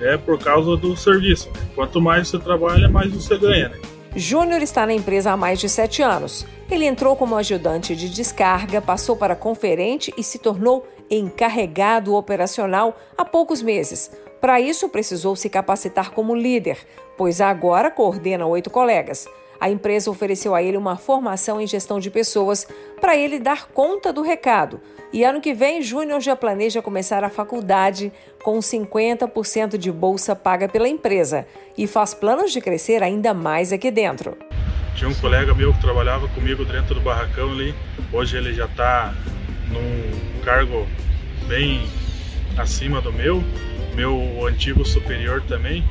é 0.00 0.16
por 0.16 0.36
causa 0.38 0.76
do 0.76 0.96
serviço. 0.96 1.48
Quanto 1.76 2.00
mais 2.00 2.26
você 2.26 2.40
trabalha, 2.40 2.88
mais 2.88 3.12
você 3.12 3.38
ganha. 3.38 3.68
Né? 3.68 3.78
Júnior 4.16 4.62
está 4.62 4.86
na 4.86 4.94
empresa 4.94 5.32
há 5.32 5.36
mais 5.36 5.58
de 5.58 5.68
sete 5.68 6.00
anos. 6.00 6.46
Ele 6.70 6.86
entrou 6.86 7.16
como 7.16 7.36
ajudante 7.36 7.96
de 7.96 8.08
descarga, 8.08 8.80
passou 8.80 9.16
para 9.16 9.34
conferente 9.34 10.14
e 10.16 10.22
se 10.22 10.38
tornou 10.38 10.86
encarregado 11.10 12.14
operacional 12.14 12.96
há 13.18 13.24
poucos 13.24 13.60
meses. 13.60 14.12
Para 14.40 14.60
isso, 14.60 14.88
precisou 14.88 15.34
se 15.34 15.50
capacitar 15.50 16.12
como 16.12 16.34
líder, 16.34 16.78
pois 17.16 17.40
agora 17.40 17.90
coordena 17.90 18.46
oito 18.46 18.70
colegas. 18.70 19.26
A 19.64 19.70
empresa 19.70 20.10
ofereceu 20.10 20.54
a 20.54 20.62
ele 20.62 20.76
uma 20.76 20.94
formação 20.94 21.58
em 21.58 21.66
gestão 21.66 21.98
de 21.98 22.10
pessoas 22.10 22.68
para 23.00 23.16
ele 23.16 23.38
dar 23.38 23.66
conta 23.68 24.12
do 24.12 24.20
recado. 24.20 24.78
E 25.10 25.24
ano 25.24 25.40
que 25.40 25.54
vem, 25.54 25.80
Júnior 25.80 26.20
já 26.20 26.36
planeja 26.36 26.82
começar 26.82 27.24
a 27.24 27.30
faculdade 27.30 28.12
com 28.42 28.58
50% 28.58 29.78
de 29.78 29.90
bolsa 29.90 30.36
paga 30.36 30.68
pela 30.68 30.86
empresa 30.86 31.46
e 31.78 31.86
faz 31.86 32.12
planos 32.12 32.52
de 32.52 32.60
crescer 32.60 33.02
ainda 33.02 33.32
mais 33.32 33.72
aqui 33.72 33.90
dentro. 33.90 34.36
Tinha 34.96 35.08
um 35.08 35.14
colega 35.14 35.54
meu 35.54 35.72
que 35.72 35.80
trabalhava 35.80 36.28
comigo 36.28 36.62
dentro 36.66 36.96
do 36.96 37.00
barracão 37.00 37.50
ali. 37.50 37.74
Hoje 38.12 38.36
ele 38.36 38.52
já 38.52 38.66
está 38.66 39.14
num 39.70 40.42
cargo 40.44 40.86
bem 41.48 41.88
acima 42.58 43.00
do 43.00 43.10
meu. 43.10 43.42
Meu 43.94 44.46
antigo 44.46 44.84
superior 44.84 45.42
também 45.48 45.82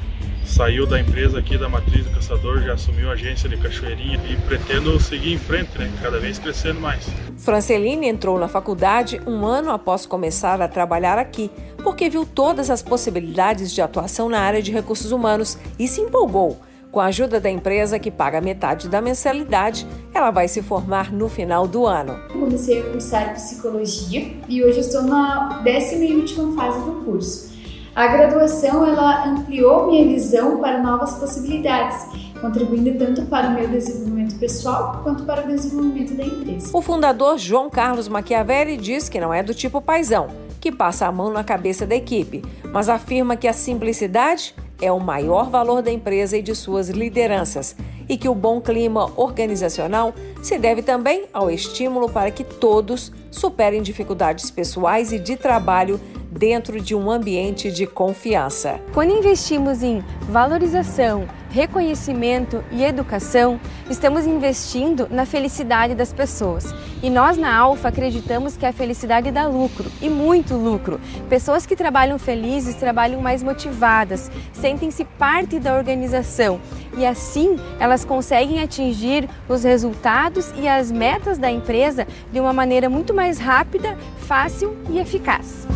saiu 0.45 0.86
da 0.86 0.99
empresa 0.99 1.39
aqui 1.39 1.58
da 1.58 1.67
Matriz 1.67 2.06
do 2.06 2.12
Caçador, 2.12 2.62
já 2.62 2.73
assumiu 2.73 3.10
a 3.10 3.13
agência 3.13 3.49
de 3.49 3.58
Cachoeirinha 3.58 4.19
e 4.29 4.36
pretendo 4.36 4.99
seguir 4.99 5.34
em 5.34 5.38
frente, 5.38 5.77
né? 5.77 5.91
Cada 6.01 6.19
vez 6.19 6.38
crescendo 6.38 6.79
mais. 6.79 7.06
Franceline 7.38 8.08
entrou 8.08 8.39
na 8.39 8.47
faculdade 8.47 9.21
um 9.25 9.45
ano 9.45 9.71
após 9.71 10.06
começar 10.06 10.62
a 10.62 10.67
trabalhar 10.67 11.17
aqui, 11.17 11.49
porque 11.84 12.10
viu 12.10 12.25
todas 12.25 12.69
as 12.69 12.82
possibilidades 12.82 13.71
de 13.71 13.82
atuação 13.82 14.29
na 14.29 14.39
área 14.39 14.62
de 14.62 14.71
recursos 14.71 15.12
humanos 15.12 15.58
e 15.77 15.88
se 15.88 16.01
empolgou. 16.01 16.60
Com 16.91 16.99
a 16.99 17.06
ajuda 17.06 17.39
da 17.39 17.49
empresa 17.49 17.97
que 17.97 18.12
paga 18.12 18.39
metade 18.39 18.88
da 18.88 19.01
mensalidade, 19.01 19.88
ela 20.13 20.29
vai 20.29 20.47
se 20.47 20.62
formar 20.62 21.12
no 21.12 21.27
final 21.27 21.67
do 21.67 21.88
ano. 21.88 22.19
Comecei 22.32 22.82
a 22.82 22.84
cursar 22.84 23.34
psicologia 23.34 24.32
e 24.47 24.63
hoje 24.63 24.82
estou 24.82 25.01
na 25.01 25.60
décima 25.63 26.03
e 26.03 26.15
última 26.15 26.53
fase 26.56 26.79
do 26.86 27.03
curso. 27.03 27.53
A 27.95 28.08
graduação 28.08 28.88
ela 28.88 29.23
ampliou 29.27 29.86
minha 29.86 30.03
visão 30.08 30.58
para 30.58 30.82
novas 30.82 31.13
possibilidades, 31.13 32.08
contribuindo 32.41 32.97
tanto 32.97 33.21
para 33.27 33.49
o 33.49 33.53
meu 33.53 33.67
desenvolvimento 33.67 34.36
pessoal 34.39 35.01
quanto 35.03 35.23
para 35.25 35.43
o 35.43 35.47
desenvolvimento 35.47 36.15
da 36.15 36.23
empresa. 36.23 36.75
O 36.75 36.82
fundador 36.82 37.38
João 37.38 37.69
Carlos 37.69 38.08
Machiavelli 38.08 38.77
diz 38.77 39.10
que 39.10 39.19
não 39.19 39.32
é 39.32 39.43
do 39.43 39.53
tipo 39.53 39.79
paisão, 39.79 40.27
que 40.60 40.71
passa 40.71 41.06
a 41.06 41.12
mão 41.12 41.29
na 41.29 41.43
cabeça 41.43 41.86
da 41.86 41.95
equipe, 41.95 42.43
mas 42.71 42.89
afirma 42.89 43.36
que 43.36 43.47
a 43.47 43.53
simplicidade 43.53 44.56
é 44.82 44.91
o 44.91 44.99
maior 44.99 45.51
valor 45.51 45.84
da 45.84 45.91
empresa 45.91 46.36
e 46.36 46.41
de 46.41 46.56
suas 46.56 46.89
lideranças, 46.89 47.75
e 48.10 48.17
que 48.17 48.27
o 48.27 48.34
bom 48.34 48.60
clima 48.60 49.12
organizacional 49.15 50.15
se 50.41 50.58
deve 50.58 50.82
também 50.82 51.25
ao 51.32 51.49
estímulo 51.51 52.10
para 52.10 52.32
que 52.32 52.43
todos 52.43 53.12
superem 53.29 53.84
dificuldades 53.84 54.49
pessoais 54.49 55.13
e 55.13 55.19
de 55.19 55.38
trabalho 55.38 56.01
dentro 56.38 56.82
de 56.82 56.96
um 56.96 57.10
ambiente 57.10 57.72
de 57.72 57.86
confiança. 57.86 58.80
Quando 58.93 59.12
investimos 59.12 59.84
em 59.84 60.04
valorização, 60.22 61.28
reconhecimento 61.50 62.63
e 62.72 62.84
educação, 62.84 63.60
estamos 63.89 64.26
investindo 64.26 65.08
na 65.10 65.26
felicidade 65.26 65.93
das 65.93 66.12
pessoas. 66.12 66.74
E 67.02 67.10
nós 67.10 67.38
na 67.38 67.56
Alfa 67.56 67.89
acreditamos 67.89 68.58
que 68.58 68.65
a 68.65 68.74
felicidade 68.74 69.30
dá 69.30 69.46
lucro, 69.46 69.89
e 70.02 70.10
muito 70.10 70.56
lucro. 70.56 71.00
Pessoas 71.30 71.65
que 71.65 71.76
trabalham 71.76 72.17
felizes 72.17 72.76
trabalham 72.76 73.22
mais 73.22 73.43
motivadas, 73.43 74.32
sentem-se 74.52 75.06
parte 75.06 75.60
da 75.60 75.76
organização 75.76 76.60
e 76.98 77.06
assim 77.06 77.58
elas 77.80 78.06
conseguem 78.06 78.62
atingir 78.62 79.28
os 79.48 79.63
resultados 79.63 80.52
e 80.56 80.67
as 80.67 80.91
metas 80.91 81.38
da 81.38 81.52
empresa 81.52 82.08
de 82.32 82.39
uma 82.39 82.54
maneira 82.54 82.89
muito 82.89 83.13
mais 83.13 83.39
rápida, 83.39 83.98
fácil 84.19 84.76
e 84.89 85.00
eficaz. 85.00 85.67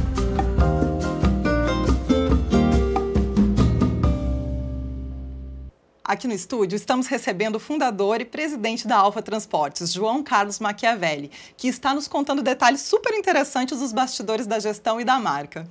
Aqui 6.08 6.26
no 6.26 6.34
estúdio 6.34 6.78
estamos 6.78 7.06
recebendo 7.08 7.58
o 7.58 7.60
fundador 7.60 8.22
e 8.22 8.26
presidente 8.26 8.88
da 8.88 8.96
Alfa 8.96 9.22
Transportes, 9.22 9.92
João 9.92 10.24
Carlos 10.24 10.58
Machiavelli, 10.58 11.30
que 11.58 11.68
está 11.68 11.94
nos 11.94 12.08
contando 12.08 12.42
detalhes 12.42 12.80
super 12.80 13.14
interessantes 13.14 13.80
dos 13.80 13.92
bastidores 13.92 14.48
da 14.48 14.58
gestão 14.58 15.02
e 15.02 15.04
da 15.04 15.20
marca. 15.20 15.68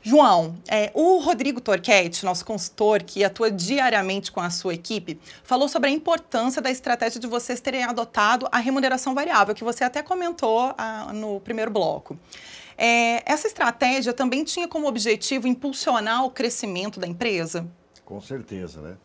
João, 0.00 0.54
é, 0.68 0.92
o 0.94 1.18
Rodrigo 1.18 1.60
Torquete, 1.60 2.24
nosso 2.24 2.44
consultor 2.44 3.02
que 3.02 3.24
atua 3.24 3.50
diariamente 3.50 4.30
com 4.30 4.40
a 4.40 4.48
sua 4.48 4.74
equipe, 4.74 5.18
falou 5.42 5.68
sobre 5.68 5.90
a 5.90 5.92
importância 5.92 6.62
da 6.62 6.70
estratégia 6.70 7.20
de 7.20 7.26
vocês 7.26 7.60
terem 7.60 7.82
adotado 7.82 8.46
a 8.52 8.58
remuneração 8.58 9.12
variável, 9.12 9.56
que 9.56 9.64
você 9.64 9.82
até 9.82 10.04
comentou 10.04 10.72
ah, 10.78 11.10
no 11.12 11.40
primeiro 11.40 11.72
bloco. 11.72 12.16
É, 12.78 13.28
essa 13.28 13.48
estratégia 13.48 14.12
também 14.12 14.44
tinha 14.44 14.68
como 14.68 14.86
objetivo 14.86 15.48
impulsionar 15.48 16.24
o 16.24 16.30
crescimento 16.30 17.00
da 17.00 17.08
empresa? 17.08 17.66
Com 18.04 18.20
certeza, 18.20 18.80
né? 18.80 18.96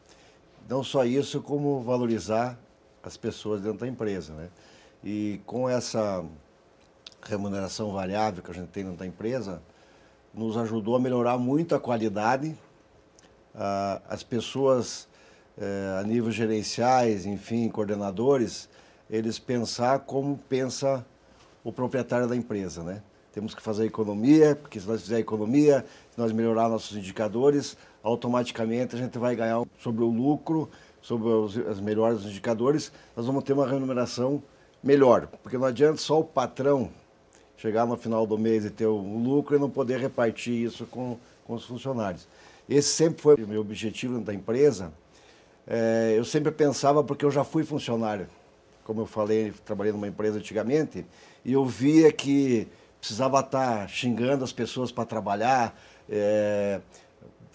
Não 0.70 0.84
só 0.84 1.06
isso, 1.06 1.42
como 1.42 1.82
valorizar 1.82 2.60
as 3.02 3.16
pessoas 3.16 3.62
dentro 3.62 3.80
da 3.80 3.88
empresa, 3.88 4.34
né? 4.34 4.50
E 5.02 5.40
com 5.46 5.70
essa 5.70 6.26
remuneração 7.22 7.94
variável 7.94 8.44
que 8.44 8.52
a 8.52 8.54
gente 8.54 8.68
tem 8.68 8.84
dentro 8.84 9.00
da 9.00 9.06
empresa, 9.06 9.62
nos 10.34 10.58
ajudou 10.58 10.96
a 10.96 11.00
melhorar 11.00 11.38
muito 11.38 11.74
a 11.74 11.80
qualidade. 11.80 12.56
As 14.10 14.24
pessoas, 14.24 15.08
eh, 15.58 15.98
a 16.00 16.04
nível 16.04 16.32
gerenciais, 16.32 17.26
enfim, 17.26 17.70
coordenadores, 17.70 18.70
eles 19.10 19.40
pensar 19.40 20.00
como 20.00 20.38
pensa 20.50 21.06
o 21.64 21.72
proprietário 21.72 22.28
da 22.28 22.36
empresa, 22.36 22.84
né? 22.84 23.02
Temos 23.34 23.56
que 23.56 23.62
fazer 23.62 23.86
economia, 23.86 24.56
porque 24.56 24.80
se 24.80 24.88
nós 24.88 25.02
fizermos 25.02 25.22
economia, 25.22 25.86
se 26.12 26.20
nós 26.20 26.32
melhorar 26.32 26.70
nossos 26.70 26.98
indicadores, 26.98 27.78
automaticamente 28.08 28.96
a 28.96 29.00
gente 29.00 29.18
vai 29.18 29.36
ganhar 29.36 29.64
sobre 29.80 30.04
o 30.04 30.10
lucro, 30.10 30.70
sobre 31.02 31.28
os, 31.28 31.56
os 31.56 31.80
melhores 31.80 32.24
indicadores, 32.24 32.92
nós 33.16 33.26
vamos 33.26 33.44
ter 33.44 33.54
uma 33.54 33.68
remuneração 33.68 34.42
melhor. 34.82 35.28
Porque 35.44 35.58
não 35.58 35.66
adianta 35.66 35.98
só 35.98 36.20
o 36.20 36.24
patrão 36.24 36.90
chegar 37.58 37.86
no 37.86 37.98
final 37.98 38.26
do 38.26 38.38
mês 38.38 38.66
e 38.66 38.70
ter 38.70 38.86
o 38.86 38.98
lucro 38.98 39.56
e 39.56 39.60
não 39.60 39.70
poder 39.70 40.00
repartir 40.00 40.54
isso 40.54 40.86
com, 40.86 41.18
com 41.46 41.54
os 41.54 41.66
funcionários. 41.66 42.28
Esse 42.70 42.90
sempre 42.90 43.22
foi 43.22 43.36
o 43.36 43.48
meu 43.48 43.62
objetivo 43.62 44.20
da 44.20 44.34
empresa. 44.34 44.92
É, 45.66 46.14
eu 46.16 46.24
sempre 46.24 46.52
pensava, 46.52 47.04
porque 47.04 47.26
eu 47.26 47.32
já 47.32 47.44
fui 47.44 47.64
funcionário, 47.64 48.28
como 48.84 49.02
eu 49.02 49.06
falei, 49.06 49.54
trabalhei 49.66 49.92
numa 49.92 50.08
empresa 50.08 50.38
antigamente, 50.38 51.06
e 51.44 51.54
eu 51.54 51.66
via 51.66 52.12
que 52.12 52.68
precisava 53.00 53.40
estar 53.40 53.90
xingando 53.90 54.44
as 54.44 54.52
pessoas 54.52 54.92
para 54.92 55.06
trabalhar, 55.06 55.78
é, 56.10 56.80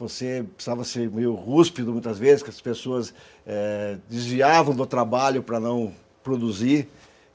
você 0.03 0.45
precisava 0.57 0.83
ser 0.83 1.09
meio 1.09 1.33
rúspido 1.33 1.93
muitas 1.93 2.19
vezes, 2.19 2.43
que 2.43 2.51
as 2.51 2.61
pessoas 2.61 3.15
é, 3.47 3.97
desviavam 4.09 4.75
do 4.75 4.85
trabalho 4.85 5.45
para 5.45 5.61
não 5.61 5.95
produzir. 6.25 6.89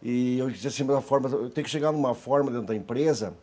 E 0.03 0.37
eu 0.37 0.49
disse 0.49 0.67
assim, 0.67 0.83
uma 0.83 1.01
forma, 1.01 1.29
eu 1.29 1.49
tenho 1.49 1.63
que 1.63 1.71
chegar 1.71 1.93
numa 1.93 2.13
forma 2.13 2.51
dentro 2.51 2.67
da 2.67 2.75
empresa 2.75 3.33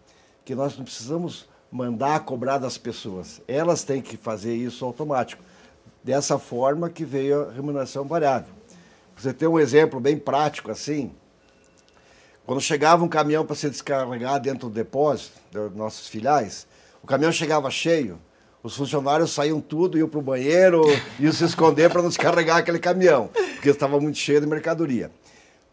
que 0.45 0.55
nós 0.55 0.77
não 0.77 0.85
precisamos 0.85 1.49
mandar 1.73 2.21
cobrar 2.21 2.59
das 2.59 2.77
pessoas. 2.77 3.41
Elas 3.49 3.83
têm 3.83 4.03
que 4.03 4.19
fazer 4.19 4.55
isso 4.55 4.85
automático. 4.85 5.43
Dessa 6.03 6.39
forma 6.39 6.91
que 6.91 7.03
veio 7.03 7.49
a 7.49 7.51
remuneração 7.51 8.05
variável. 8.05 8.53
Você 9.17 9.33
tem 9.33 9.49
um 9.49 9.59
exemplo 9.59 9.99
bem 9.99 10.19
prático 10.19 10.71
assim. 10.71 11.13
Quando 12.45 12.61
chegava 12.61 13.03
um 13.03 13.09
caminhão 13.09 13.47
para 13.47 13.57
ser 13.57 13.71
descarregar 13.71 14.39
dentro 14.39 14.69
do 14.69 14.75
depósito 14.75 15.41
das 15.51 15.73
nossas 15.75 16.09
filiais, 16.09 16.67
o 17.03 17.07
caminhão 17.07 17.33
chegava 17.33 17.71
cheio, 17.71 18.19
os 18.64 18.74
funcionários 18.74 19.31
saíam 19.31 19.61
tudo, 19.61 19.98
iam 19.98 20.09
para 20.09 20.18
o 20.18 20.22
banheiro, 20.22 20.83
iam 21.20 21.31
se 21.31 21.44
esconder 21.44 21.90
para 21.90 22.00
não 22.00 22.09
descarregar 22.09 22.57
aquele 22.57 22.79
caminhão, 22.79 23.29
porque 23.57 23.68
estava 23.68 24.00
muito 24.00 24.16
cheio 24.16 24.40
de 24.40 24.46
mercadoria. 24.46 25.11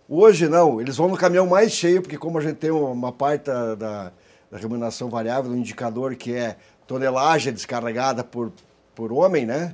Hoje 0.09 0.49
não, 0.49 0.81
eles 0.81 0.97
vão 0.97 1.07
no 1.07 1.15
caminhão 1.15 1.47
mais 1.47 1.71
cheio, 1.71 2.01
porque 2.01 2.17
como 2.17 2.37
a 2.37 2.41
gente 2.41 2.57
tem 2.57 2.69
uma 2.69 3.13
parte 3.13 3.45
da, 3.45 3.75
da, 3.75 4.11
remuneração 4.51 5.09
variável, 5.09 5.51
um 5.51 5.55
indicador 5.55 6.17
que 6.17 6.33
é 6.33 6.57
tonelagem 6.85 7.53
descarregada 7.53 8.25
por, 8.25 8.51
por 8.93 9.13
homem, 9.13 9.45
né? 9.45 9.73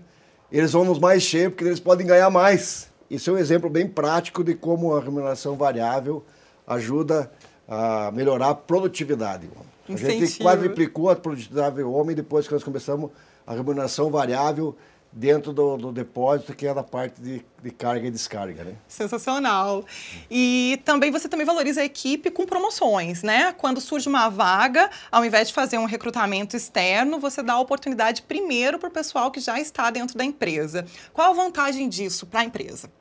Eles 0.52 0.72
vão 0.72 0.86
nos 0.86 1.00
mais 1.00 1.24
cheios 1.24 1.50
porque 1.50 1.64
eles 1.64 1.80
podem 1.80 2.06
ganhar 2.06 2.30
mais. 2.30 2.88
Isso 3.10 3.32
é 3.32 3.34
um 3.34 3.38
exemplo 3.40 3.68
bem 3.68 3.88
prático 3.88 4.44
de 4.44 4.54
como 4.54 4.96
a 4.96 5.02
remuneração 5.02 5.56
variável 5.56 6.24
ajuda 6.68 7.32
a 7.68 8.12
melhorar 8.14 8.50
a 8.50 8.56
produtividade. 8.56 9.50
A 9.90 9.96
gente 9.96 10.40
quadriplicou 10.40 11.10
a 11.10 11.16
produtividade 11.16 11.76
do 11.78 11.92
homem 11.92 12.16
depois 12.16 12.48
que 12.48 12.54
nós 12.54 12.64
começamos 12.64 13.12
a 13.46 13.54
remuneração 13.54 14.10
variável 14.12 14.76
dentro 15.12 15.54
do, 15.54 15.78
do, 15.78 15.92
depósito, 15.92 16.54
que 16.54 16.68
é 16.68 16.74
da 16.74 16.84
parte 16.84 17.22
de, 17.22 17.44
de, 17.64 17.72
carga 17.72 18.08
e 18.08 18.12
descarga, 18.12 18.64
né? 18.64 18.76
Sensacional. 18.88 19.86
E 20.30 20.80
também 20.86 21.12
você 21.12 21.28
também 21.28 21.46
valoriza 21.46 21.82
a 21.82 21.86
equipe 21.86 22.30
com 22.30 22.46
promoções, 22.46 23.24
né? 23.24 23.54
Quando 23.54 23.82
surge 23.82 24.08
uma 24.08 24.30
vaga, 24.30 24.90
ao 25.12 25.26
invés 25.26 25.48
de 25.48 25.54
fazer 25.54 25.78
um 25.78 25.86
recrutamento 25.86 26.56
externo, 26.56 27.20
você 27.20 27.42
dá 27.42 27.54
a 27.54 27.60
oportunidade 27.60 28.22
primeiro 28.22 28.78
para 28.78 28.90
o 28.90 28.92
pessoal 28.92 29.32
que 29.32 29.40
já 29.40 29.60
está 29.60 29.90
dentro 29.90 30.18
da 30.18 30.24
empresa. 30.24 30.86
Qual 31.14 31.32
a 31.32 31.34
vantagem 31.34 31.90
disso 31.90 32.26
para 32.26 32.42
a 32.42 32.44
empresa? 32.44 32.92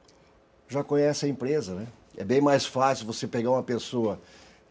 Já 0.69 0.83
conhece 0.83 1.27
a 1.27 1.29
empresa, 1.29 1.75
né? 1.75 1.87
É 2.17 2.25
bem 2.25 2.41
mais 2.41 2.65
fácil 2.65 3.05
você 3.07 3.27
pegar 3.27 3.51
uma 3.51 3.63
pessoa 3.63 4.21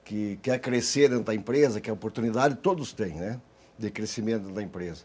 que 0.06 0.38
quer 0.41 0.60
crescer 0.60 1.10
dentro 1.10 1.26
da 1.26 1.34
empresa, 1.34 1.82
que 1.82 1.89
a 1.89 1.94
oportunidade 1.94 2.56
todos 2.56 2.94
têm, 2.94 3.15
né? 3.15 3.41
De 3.78 3.89
crescimento 3.89 4.50
da 4.52 4.62
empresa. 4.62 5.04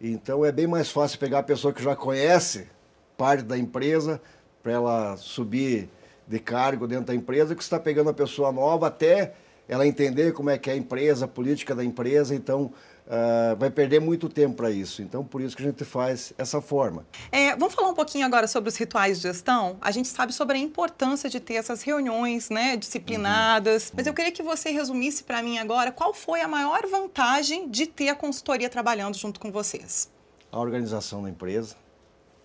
Então 0.00 0.44
é 0.44 0.52
bem 0.52 0.66
mais 0.66 0.90
fácil 0.90 1.18
pegar 1.18 1.38
a 1.38 1.42
pessoa 1.42 1.72
que 1.72 1.82
já 1.82 1.96
conhece 1.96 2.68
parte 3.16 3.42
da 3.42 3.56
empresa 3.56 4.20
para 4.62 4.72
ela 4.72 5.16
subir 5.16 5.88
de 6.28 6.38
cargo 6.38 6.86
dentro 6.86 7.06
da 7.06 7.14
empresa, 7.14 7.54
que 7.54 7.62
está 7.62 7.80
pegando 7.80 8.10
a 8.10 8.14
pessoa 8.14 8.52
nova 8.52 8.86
até 8.86 9.34
ela 9.68 9.86
entender 9.86 10.32
como 10.32 10.50
é 10.50 10.58
que 10.58 10.68
é 10.68 10.74
a 10.74 10.76
empresa, 10.76 11.24
a 11.24 11.28
política 11.28 11.74
da 11.74 11.84
empresa. 11.84 12.34
Então, 12.34 12.72
Uh, 13.04 13.56
vai 13.56 13.68
perder 13.68 14.00
muito 14.00 14.28
tempo 14.28 14.56
para 14.56 14.70
isso. 14.70 15.02
Então, 15.02 15.24
por 15.24 15.40
isso 15.40 15.56
que 15.56 15.62
a 15.62 15.66
gente 15.66 15.84
faz 15.84 16.32
essa 16.38 16.60
forma. 16.60 17.04
É, 17.32 17.54
vamos 17.56 17.74
falar 17.74 17.88
um 17.88 17.94
pouquinho 17.94 18.24
agora 18.24 18.46
sobre 18.46 18.68
os 18.68 18.76
rituais 18.76 19.16
de 19.16 19.24
gestão? 19.24 19.76
A 19.80 19.90
gente 19.90 20.08
sabe 20.08 20.32
sobre 20.32 20.56
a 20.56 20.60
importância 20.60 21.28
de 21.28 21.40
ter 21.40 21.54
essas 21.54 21.82
reuniões 21.82 22.48
né, 22.48 22.76
disciplinadas, 22.76 23.88
uhum. 23.88 23.94
mas 23.96 24.06
eu 24.06 24.14
queria 24.14 24.30
que 24.30 24.42
você 24.42 24.70
resumisse 24.70 25.24
para 25.24 25.42
mim 25.42 25.58
agora 25.58 25.90
qual 25.90 26.14
foi 26.14 26.42
a 26.42 26.48
maior 26.48 26.86
vantagem 26.86 27.68
de 27.68 27.86
ter 27.86 28.08
a 28.08 28.14
consultoria 28.14 28.68
trabalhando 28.70 29.16
junto 29.16 29.40
com 29.40 29.50
vocês. 29.50 30.08
A 30.50 30.60
organização 30.60 31.22
da 31.22 31.28
empresa, 31.28 31.74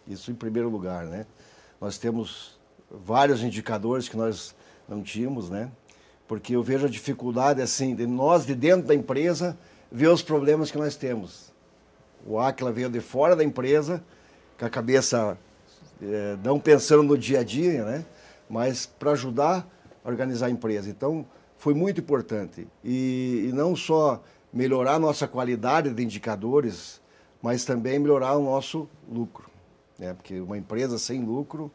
isso 0.07 0.31
em 0.31 0.35
primeiro 0.35 0.69
lugar, 0.69 1.05
né? 1.05 1.25
Nós 1.79 1.99
temos 1.99 2.59
vários 2.89 3.43
indicadores 3.43 4.09
que 4.09 4.17
nós 4.17 4.55
não 4.89 5.03
tínhamos, 5.03 5.49
né? 5.49 5.69
Porque 6.27 6.55
eu 6.55 6.63
vejo 6.63 6.87
a 6.87 6.89
dificuldade, 6.89 7.61
assim, 7.61 7.95
de 7.95 8.07
nós 8.07 8.45
de 8.45 8.55
dentro 8.55 8.87
da 8.87 8.95
empresa 8.95 9.57
ver 9.91 10.07
os 10.07 10.21
problemas 10.21 10.71
que 10.71 10.77
nós 10.77 10.95
temos. 10.95 11.51
O 12.25 12.39
Aquila 12.39 12.71
veio 12.71 12.89
de 12.89 12.99
fora 12.99 13.35
da 13.35 13.43
empresa, 13.43 14.03
com 14.57 14.65
a 14.65 14.69
cabeça 14.69 15.37
é, 16.01 16.37
não 16.43 16.59
pensando 16.59 17.03
no 17.03 17.17
dia 17.17 17.39
a 17.39 17.43
dia, 17.43 17.83
né? 17.83 18.05
mas 18.49 18.85
para 18.85 19.11
ajudar 19.11 19.67
a 20.03 20.09
organizar 20.09 20.47
a 20.47 20.49
empresa. 20.49 20.89
Então, 20.89 21.25
foi 21.57 21.73
muito 21.73 21.99
importante. 22.01 22.67
E, 22.83 23.47
e 23.49 23.51
não 23.53 23.75
só 23.75 24.21
melhorar 24.53 24.95
a 24.95 24.99
nossa 24.99 25.27
qualidade 25.27 25.93
de 25.93 26.03
indicadores, 26.03 27.01
mas 27.41 27.65
também 27.65 27.99
melhorar 27.99 28.35
o 28.35 28.43
nosso 28.43 28.87
lucro. 29.09 29.49
Né? 29.97 30.13
Porque 30.13 30.39
uma 30.39 30.57
empresa 30.57 30.97
sem 30.97 31.23
lucro 31.23 31.71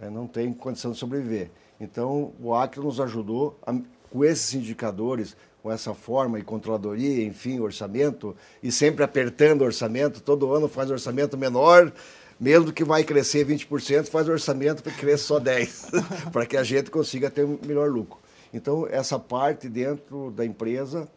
é, 0.00 0.10
não 0.10 0.26
tem 0.26 0.52
condição 0.52 0.92
de 0.92 0.98
sobreviver. 0.98 1.50
Então, 1.80 2.32
o 2.40 2.54
Acre 2.54 2.80
nos 2.80 3.00
ajudou 3.00 3.58
a, 3.66 3.74
com 4.10 4.24
esses 4.24 4.54
indicadores, 4.54 5.36
com 5.64 5.72
essa 5.72 5.94
forma 5.94 6.38
e 6.38 6.42
controladoria, 6.42 7.24
enfim, 7.24 7.58
orçamento, 7.58 8.36
e 8.62 8.70
sempre 8.70 9.02
apertando 9.02 9.62
o 9.62 9.64
orçamento, 9.64 10.20
todo 10.20 10.52
ano 10.52 10.68
faz 10.68 10.90
orçamento 10.90 11.38
menor, 11.38 11.90
mesmo 12.38 12.70
que 12.70 12.84
vai 12.84 13.02
crescer 13.02 13.46
20%, 13.46 14.08
faz 14.08 14.28
orçamento 14.28 14.82
para 14.82 14.92
que 14.92 14.98
cresça 14.98 15.24
só 15.24 15.40
10%, 15.40 16.28
para 16.30 16.44
que 16.44 16.58
a 16.58 16.62
gente 16.62 16.90
consiga 16.90 17.30
ter 17.30 17.46
um 17.46 17.58
melhor 17.64 17.90
lucro. 17.90 18.18
Então, 18.52 18.86
essa 18.90 19.18
parte 19.18 19.66
dentro 19.66 20.30
da 20.32 20.44
empresa 20.44 21.08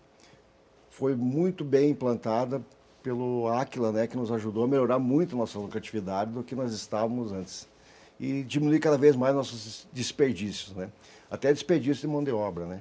foi 0.91 1.13
muito 1.13 1.65
bem 1.65 1.89
implantada 1.89 2.61
pelo 3.03 3.49
Aquila, 3.49 3.91
né, 3.91 4.07
que 4.07 4.15
nos 4.15 4.31
ajudou 4.31 4.63
a 4.63 4.67
melhorar 4.69 4.97
muito 4.97 5.35
nossa 5.35 5.59
lucratividade 5.59 6.31
do 6.31 6.41
que 6.41 6.55
nós 6.55 6.71
estávamos 6.71 7.33
antes. 7.33 7.67
E 8.17 8.43
diminuir 8.43 8.79
cada 8.79 8.97
vez 8.97 9.13
mais 9.13 9.35
nossos 9.35 9.85
desperdícios, 9.91 10.73
né? 10.73 10.89
Até 11.29 11.51
desperdício 11.51 12.07
de 12.07 12.07
mão 12.07 12.23
de 12.23 12.31
obra, 12.31 12.65
né? 12.65 12.79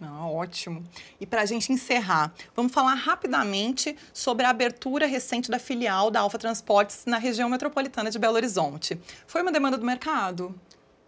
Ah, 0.00 0.28
ótimo. 0.28 0.84
E 1.18 1.26
para 1.26 1.42
a 1.42 1.46
gente 1.46 1.72
encerrar, 1.72 2.34
vamos 2.54 2.72
falar 2.72 2.94
rapidamente 2.94 3.96
sobre 4.12 4.44
a 4.44 4.50
abertura 4.50 5.06
recente 5.06 5.50
da 5.50 5.58
filial 5.58 6.10
da 6.10 6.20
Alfa 6.20 6.38
Transportes 6.38 7.06
na 7.06 7.16
região 7.18 7.48
metropolitana 7.48 8.10
de 8.10 8.18
Belo 8.18 8.34
Horizonte. 8.34 9.00
Foi 9.26 9.40
uma 9.40 9.50
demanda 9.50 9.78
do 9.78 9.86
mercado? 9.86 10.54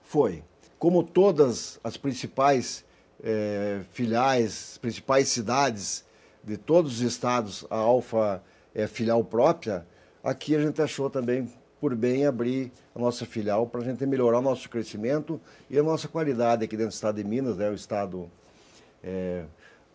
Foi. 0.02 0.42
Como 0.78 1.02
todas 1.02 1.78
as 1.84 1.96
principais 1.96 2.84
é, 3.22 3.80
filiais, 3.92 4.78
principais 4.78 5.28
cidades 5.28 6.04
de 6.42 6.56
todos 6.56 6.94
os 6.94 7.00
estados, 7.00 7.66
a 7.68 7.76
Alfa 7.76 8.42
é 8.74 8.86
filial 8.86 9.22
própria, 9.22 9.86
aqui 10.24 10.54
a 10.54 10.60
gente 10.60 10.80
achou 10.80 11.10
também 11.10 11.52
por 11.80 11.94
bem 11.94 12.26
abrir 12.26 12.72
a 12.94 12.98
nossa 12.98 13.26
filial 13.26 13.66
para 13.66 13.82
a 13.82 13.84
gente 13.84 14.04
melhorar 14.06 14.38
o 14.38 14.42
nosso 14.42 14.68
crescimento 14.68 15.40
e 15.68 15.78
a 15.78 15.82
nossa 15.82 16.08
qualidade 16.08 16.64
aqui 16.64 16.76
dentro 16.76 16.90
do 16.90 16.94
estado 16.94 17.16
de 17.16 17.24
Minas, 17.24 17.56
né, 17.56 17.68
o 17.70 17.74
estado 17.74 18.30
é, 19.02 19.44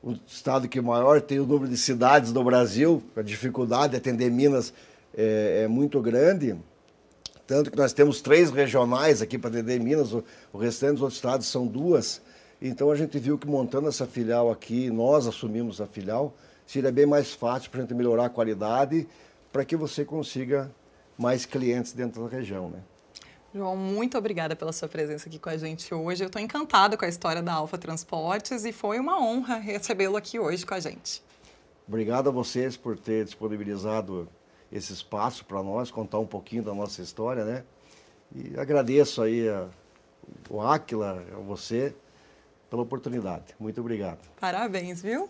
o 0.01 0.13
estado 0.27 0.67
que 0.67 0.81
maior 0.81 1.21
tem 1.21 1.39
o 1.39 1.45
número 1.45 1.69
de 1.69 1.77
cidades 1.77 2.33
do 2.33 2.43
Brasil, 2.43 3.01
a 3.15 3.21
dificuldade 3.21 3.91
de 3.91 3.97
atender 3.97 4.29
Minas 4.29 4.73
é, 5.15 5.63
é 5.63 5.67
muito 5.67 6.01
grande. 6.01 6.55
Tanto 7.45 7.71
que 7.71 7.77
nós 7.77 7.93
temos 7.93 8.21
três 8.21 8.51
regionais 8.51 9.21
aqui 9.21 9.37
para 9.37 9.49
atender 9.49 9.79
Minas, 9.79 10.13
o, 10.13 10.23
o 10.51 10.57
restante 10.57 10.93
dos 10.93 11.01
outros 11.01 11.17
estados 11.17 11.47
são 11.47 11.67
duas. 11.67 12.21
Então 12.61 12.91
a 12.91 12.95
gente 12.95 13.19
viu 13.19 13.37
que 13.37 13.47
montando 13.47 13.89
essa 13.89 14.05
filial 14.05 14.49
aqui, 14.49 14.89
nós 14.89 15.27
assumimos 15.27 15.81
a 15.81 15.87
filial, 15.87 16.33
seria 16.65 16.91
bem 16.91 17.05
mais 17.05 17.33
fácil 17.33 17.69
para 17.69 17.79
a 17.79 17.83
gente 17.83 17.93
melhorar 17.93 18.25
a 18.25 18.29
qualidade, 18.29 19.07
para 19.51 19.65
que 19.65 19.75
você 19.75 20.03
consiga 20.05 20.71
mais 21.17 21.45
clientes 21.45 21.91
dentro 21.93 22.23
da 22.23 22.29
região. 22.29 22.69
Né? 22.69 22.79
João, 23.53 23.77
muito 23.77 24.17
obrigada 24.17 24.55
pela 24.55 24.73
sua 24.73 24.87
presença 24.87 25.29
aqui 25.29 25.37
com 25.37 25.47
a 25.47 25.55
gente 25.55 25.93
hoje. 25.93 26.23
Eu 26.23 26.27
estou 26.27 26.41
encantada 26.41 26.97
com 26.97 27.05
a 27.05 27.07
história 27.07 27.39
da 27.39 27.53
Alfa 27.53 27.77
Transportes 27.77 28.65
e 28.65 28.73
foi 28.73 28.99
uma 28.99 29.23
honra 29.23 29.57
recebê-lo 29.57 30.17
aqui 30.17 30.39
hoje 30.39 30.65
com 30.65 30.73
a 30.73 30.79
gente. 30.79 31.21
Obrigado 31.87 32.29
a 32.29 32.31
vocês 32.31 32.75
por 32.75 32.97
ter 32.97 33.23
disponibilizado 33.25 34.27
esse 34.71 34.91
espaço 34.91 35.45
para 35.45 35.61
nós, 35.61 35.91
contar 35.91 36.17
um 36.17 36.25
pouquinho 36.25 36.63
da 36.63 36.73
nossa 36.73 37.03
história, 37.03 37.45
né? 37.45 37.63
E 38.33 38.59
agradeço 38.59 39.21
aí 39.21 39.47
a, 39.47 39.67
o 40.49 40.59
Áquila, 40.59 41.23
a 41.31 41.39
você, 41.39 41.93
pela 42.71 42.81
oportunidade. 42.81 43.53
Muito 43.59 43.79
obrigado. 43.79 44.17
Parabéns, 44.39 44.99
viu? 44.99 45.29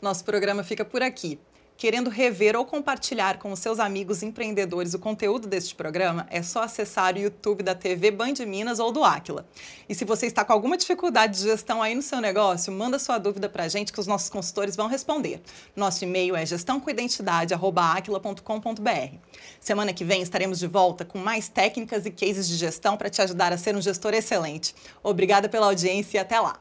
Nosso 0.00 0.24
programa 0.24 0.64
fica 0.64 0.84
por 0.84 1.00
aqui 1.00 1.38
querendo 1.82 2.10
rever 2.10 2.54
ou 2.54 2.64
compartilhar 2.64 3.40
com 3.40 3.50
os 3.50 3.58
seus 3.58 3.80
amigos 3.80 4.22
empreendedores 4.22 4.94
o 4.94 5.00
conteúdo 5.00 5.48
deste 5.48 5.74
programa, 5.74 6.28
é 6.30 6.40
só 6.40 6.62
acessar 6.62 7.16
o 7.16 7.18
YouTube 7.18 7.64
da 7.64 7.74
TV 7.74 8.12
Band 8.12 8.34
Minas 8.46 8.78
ou 8.78 8.92
do 8.92 9.02
Aquila. 9.02 9.44
E 9.88 9.94
se 9.96 10.04
você 10.04 10.26
está 10.26 10.44
com 10.44 10.52
alguma 10.52 10.76
dificuldade 10.76 11.38
de 11.38 11.42
gestão 11.42 11.82
aí 11.82 11.96
no 11.96 12.02
seu 12.02 12.20
negócio, 12.20 12.72
manda 12.72 13.00
sua 13.00 13.18
dúvida 13.18 13.48
para 13.48 13.64
a 13.64 13.68
gente 13.68 13.92
que 13.92 13.98
os 13.98 14.06
nossos 14.06 14.30
consultores 14.30 14.76
vão 14.76 14.86
responder. 14.86 15.42
Nosso 15.74 16.04
e-mail 16.04 16.36
é 16.36 16.46
gestãocoidentidade@aquila.com.br. 16.46 19.16
Semana 19.58 19.92
que 19.92 20.04
vem 20.04 20.22
estaremos 20.22 20.60
de 20.60 20.68
volta 20.68 21.04
com 21.04 21.18
mais 21.18 21.48
técnicas 21.48 22.06
e 22.06 22.12
cases 22.12 22.46
de 22.46 22.58
gestão 22.58 22.96
para 22.96 23.10
te 23.10 23.20
ajudar 23.22 23.52
a 23.52 23.58
ser 23.58 23.74
um 23.74 23.80
gestor 23.80 24.14
excelente. 24.14 24.72
Obrigada 25.02 25.48
pela 25.48 25.66
audiência 25.66 26.18
e 26.18 26.20
até 26.20 26.38
lá. 26.38 26.60